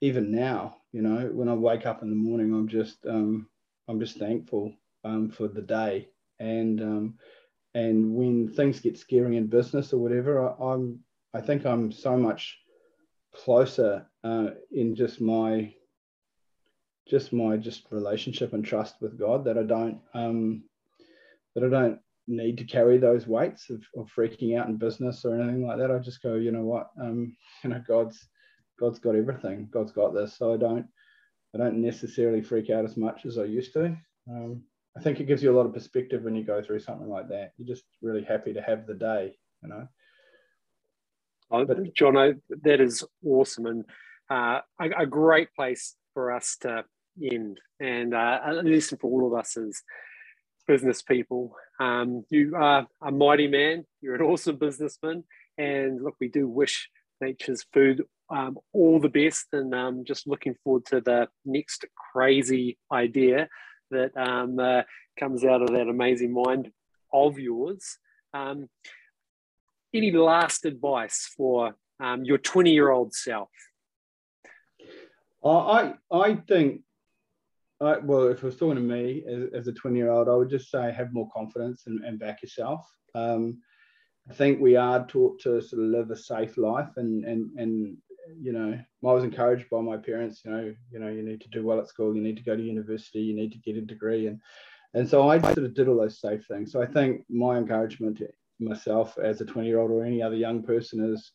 even 0.00 0.30
now 0.30 0.78
you 0.92 1.02
know 1.02 1.30
when 1.32 1.48
I 1.48 1.54
wake 1.54 1.86
up 1.86 2.02
in 2.02 2.10
the 2.10 2.16
morning 2.16 2.52
I'm 2.52 2.68
just 2.68 3.06
um, 3.06 3.48
I'm 3.88 4.00
just 4.00 4.18
thankful 4.18 4.74
um, 5.04 5.30
for 5.30 5.46
the 5.46 5.62
day 5.62 6.08
and 6.40 6.80
um, 6.80 7.14
and 7.74 8.14
when 8.14 8.48
things 8.48 8.80
get 8.80 8.98
scary 8.98 9.36
in 9.36 9.46
business 9.46 9.92
or 9.92 9.98
whatever 9.98 10.48
I, 10.48 10.72
I'm 10.72 11.00
I 11.34 11.40
think 11.40 11.66
I'm 11.66 11.90
so 11.90 12.16
much 12.16 12.58
closer 13.34 14.06
uh, 14.22 14.50
in 14.70 14.94
just 14.94 15.20
my 15.20 15.74
just 17.08 17.32
my 17.32 17.56
just 17.56 17.86
relationship 17.90 18.52
and 18.52 18.64
trust 18.64 18.96
with 19.00 19.18
God 19.18 19.44
that 19.44 19.58
I 19.58 19.62
don't 19.62 20.00
um, 20.14 20.64
that 21.54 21.64
I 21.64 21.68
don't 21.68 21.98
need 22.26 22.56
to 22.58 22.64
carry 22.64 22.96
those 22.98 23.26
weights 23.26 23.68
of, 23.68 23.82
of 23.96 24.10
freaking 24.16 24.58
out 24.58 24.68
in 24.68 24.76
business 24.76 25.24
or 25.24 25.38
anything 25.38 25.66
like 25.66 25.78
that. 25.78 25.90
I 25.90 25.98
just 25.98 26.22
go, 26.22 26.36
you 26.36 26.52
know 26.52 26.64
what, 26.64 26.90
um, 27.00 27.36
you 27.64 27.70
know, 27.70 27.82
God's 27.86 28.28
God's 28.78 28.98
got 28.98 29.14
everything. 29.14 29.68
God's 29.70 29.92
got 29.92 30.14
this. 30.14 30.36
So 30.36 30.54
I 30.54 30.56
don't 30.56 30.86
I 31.54 31.58
don't 31.58 31.82
necessarily 31.82 32.42
freak 32.42 32.70
out 32.70 32.84
as 32.84 32.96
much 32.96 33.26
as 33.26 33.38
I 33.38 33.44
used 33.44 33.72
to. 33.74 33.96
Um, 34.28 34.62
I 34.96 35.00
think 35.00 35.20
it 35.20 35.26
gives 35.26 35.42
you 35.42 35.50
a 35.50 35.56
lot 35.56 35.66
of 35.66 35.74
perspective 35.74 36.22
when 36.22 36.36
you 36.36 36.44
go 36.44 36.62
through 36.62 36.80
something 36.80 37.08
like 37.08 37.28
that. 37.28 37.52
You're 37.56 37.68
just 37.68 37.84
really 38.00 38.22
happy 38.22 38.52
to 38.52 38.62
have 38.62 38.86
the 38.86 38.94
day, 38.94 39.36
you 39.62 39.68
know. 39.68 39.88
Oh, 41.50 41.64
but, 41.64 41.94
John, 41.94 42.40
that 42.62 42.80
is 42.80 43.04
awesome 43.24 43.66
and 43.66 43.84
uh, 44.30 44.60
a, 44.80 45.02
a, 45.02 45.06
great 45.06 45.48
place 45.54 45.94
for 46.14 46.32
us 46.32 46.56
to 46.62 46.84
end. 47.22 47.60
And 47.80 48.14
uh, 48.14 48.40
listen 48.62 48.98
for 48.98 49.10
all 49.10 49.26
of 49.26 49.38
us 49.38 49.56
as 49.56 49.82
business 50.66 51.02
people. 51.02 51.54
Um, 51.78 52.24
you 52.30 52.56
are 52.56 52.86
a 53.02 53.10
mighty 53.10 53.48
man. 53.48 53.84
You're 54.00 54.14
an 54.14 54.22
awesome 54.22 54.56
businessman. 54.56 55.24
And 55.58 56.02
look, 56.02 56.14
we 56.20 56.28
do 56.28 56.48
wish 56.48 56.88
Nature's 57.20 57.66
Food 57.72 58.04
um, 58.30 58.58
all 58.72 58.98
the 58.98 59.08
best. 59.08 59.46
And 59.52 59.74
um, 59.74 60.04
just 60.04 60.26
looking 60.26 60.54
forward 60.64 60.86
to 60.86 61.00
the 61.00 61.28
next 61.44 61.84
crazy 62.12 62.78
idea 62.90 63.48
that 63.94 64.16
um, 64.16 64.58
uh, 64.58 64.82
comes 65.18 65.44
out 65.44 65.62
of 65.62 65.68
that 65.68 65.88
amazing 65.88 66.32
mind 66.32 66.70
of 67.12 67.38
yours. 67.38 67.98
Um, 68.32 68.68
any 69.94 70.10
last 70.12 70.64
advice 70.64 71.32
for 71.36 71.74
um, 72.00 72.24
your 72.24 72.38
20 72.38 72.72
year 72.72 72.90
old 72.90 73.14
self? 73.14 73.48
I, 75.44 75.94
I 76.10 76.34
think 76.48 76.80
well, 77.80 78.28
if 78.28 78.38
it 78.38 78.44
was 78.44 78.56
talking 78.56 78.76
to 78.76 78.80
me 78.80 79.24
as, 79.28 79.60
as 79.60 79.68
a 79.68 79.72
20 79.72 79.96
year 79.96 80.10
old, 80.10 80.28
I 80.28 80.34
would 80.34 80.50
just 80.50 80.70
say 80.70 80.92
have 80.92 81.12
more 81.12 81.28
confidence 81.34 81.84
and, 81.86 82.04
and 82.04 82.18
back 82.18 82.42
yourself. 82.42 82.90
Um, 83.14 83.60
I 84.28 84.32
think 84.32 84.60
we 84.60 84.76
are 84.76 85.06
taught 85.06 85.40
to 85.42 85.60
sort 85.60 85.82
of 85.82 85.88
live 85.88 86.10
a 86.10 86.16
safe 86.16 86.56
life, 86.56 86.88
and 86.96 87.24
and 87.24 87.50
and 87.58 87.96
you 88.40 88.52
know, 88.52 88.72
I 88.72 89.12
was 89.12 89.24
encouraged 89.24 89.68
by 89.70 89.80
my 89.80 89.96
parents. 89.96 90.42
You 90.44 90.50
know, 90.50 90.74
you 90.90 90.98
know, 90.98 91.08
you 91.08 91.22
need 91.22 91.40
to 91.42 91.48
do 91.48 91.64
well 91.64 91.78
at 91.78 91.88
school, 91.88 92.14
you 92.14 92.22
need 92.22 92.36
to 92.36 92.42
go 92.42 92.56
to 92.56 92.62
university, 92.62 93.20
you 93.20 93.34
need 93.34 93.52
to 93.52 93.58
get 93.58 93.76
a 93.76 93.80
degree, 93.80 94.26
and 94.26 94.40
and 94.94 95.08
so 95.08 95.28
I 95.28 95.40
sort 95.40 95.58
of 95.58 95.74
did 95.74 95.88
all 95.88 95.98
those 95.98 96.20
safe 96.20 96.46
things. 96.46 96.72
So 96.72 96.80
I 96.80 96.86
think 96.86 97.24
my 97.28 97.58
encouragement 97.58 98.18
to 98.18 98.28
myself 98.60 99.18
as 99.18 99.40
a 99.40 99.44
20 99.44 99.66
year 99.68 99.80
old 99.80 99.90
or 99.90 100.04
any 100.04 100.22
other 100.22 100.36
young 100.36 100.62
person 100.62 101.12
is, 101.12 101.32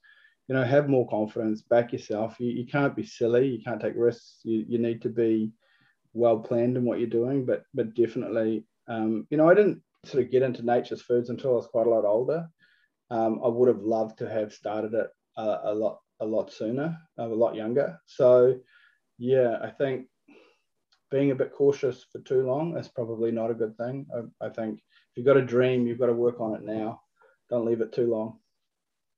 you 0.47 0.55
know, 0.55 0.63
have 0.63 0.87
more 0.87 1.07
confidence, 1.09 1.61
back 1.61 1.91
yourself. 1.91 2.37
You, 2.39 2.51
you 2.51 2.65
can't 2.65 2.95
be 2.95 3.03
silly, 3.03 3.47
you 3.47 3.61
can't 3.61 3.81
take 3.81 3.95
risks. 3.97 4.39
You, 4.43 4.65
you 4.67 4.79
need 4.79 5.01
to 5.01 5.09
be 5.09 5.51
well 6.13 6.39
planned 6.39 6.77
in 6.77 6.85
what 6.85 6.99
you're 6.99 7.09
doing, 7.09 7.45
but 7.45 7.63
but 7.73 7.93
definitely, 7.95 8.65
um, 8.87 9.27
you 9.29 9.37
know, 9.37 9.49
I 9.49 9.53
didn't 9.53 9.81
sort 10.05 10.23
of 10.23 10.31
get 10.31 10.41
into 10.41 10.63
nature's 10.63 11.01
foods 11.01 11.29
until 11.29 11.51
I 11.51 11.55
was 11.55 11.67
quite 11.67 11.87
a 11.87 11.89
lot 11.89 12.05
older. 12.05 12.47
Um, 13.11 13.41
I 13.43 13.47
would 13.47 13.67
have 13.67 13.81
loved 13.81 14.19
to 14.19 14.29
have 14.29 14.53
started 14.53 14.93
it 14.93 15.07
a, 15.37 15.59
a 15.65 15.73
lot 15.73 15.99
a 16.19 16.25
lot 16.25 16.51
sooner, 16.51 16.97
a 17.17 17.27
lot 17.27 17.55
younger. 17.55 17.99
So, 18.05 18.57
yeah, 19.17 19.57
I 19.61 19.69
think 19.69 20.07
being 21.11 21.31
a 21.31 21.35
bit 21.35 21.53
cautious 21.53 22.05
for 22.11 22.19
too 22.19 22.45
long 22.45 22.77
is 22.77 22.87
probably 22.87 23.31
not 23.31 23.51
a 23.51 23.55
good 23.55 23.75
thing. 23.77 24.05
I, 24.15 24.47
I 24.47 24.49
think 24.49 24.79
if 24.79 25.17
you've 25.17 25.25
got 25.25 25.37
a 25.37 25.45
dream, 25.45 25.87
you've 25.87 25.99
got 25.99 26.07
to 26.07 26.13
work 26.13 26.39
on 26.39 26.55
it 26.55 26.63
now. 26.63 27.01
Don't 27.49 27.65
leave 27.65 27.81
it 27.81 27.93
too 27.93 28.09
long. 28.11 28.39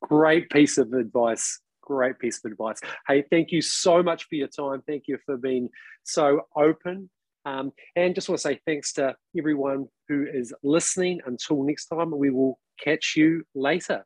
Great 0.02 0.50
piece 0.50 0.78
of 0.78 0.94
advice 0.94 1.60
great 1.82 2.20
piece 2.20 2.40
of 2.44 2.52
advice. 2.52 2.80
Hey, 3.08 3.24
thank 3.30 3.52
you 3.52 3.62
so 3.62 4.02
much 4.02 4.26
for 4.26 4.36
your 4.36 4.48
time. 4.48 4.82
Thank 4.88 5.04
you 5.08 5.18
for 5.26 5.38
being 5.38 5.70
so 6.04 6.42
open. 6.56 7.10
Um, 7.44 7.72
and 7.96 8.16
just 8.16 8.30
want 8.30 8.40
to 8.40 8.44
say 8.44 8.60
thanks 8.66 8.93
to 8.93 9.16
everyone 9.38 9.88
who 10.08 10.26
is 10.32 10.54
listening. 10.64 11.20
Until 11.26 11.64
next 11.64 11.88
time, 11.88 12.18
we 12.18 12.30
will 12.30 12.60
catch 12.82 13.16
you 13.18 13.43
later. 13.56 14.06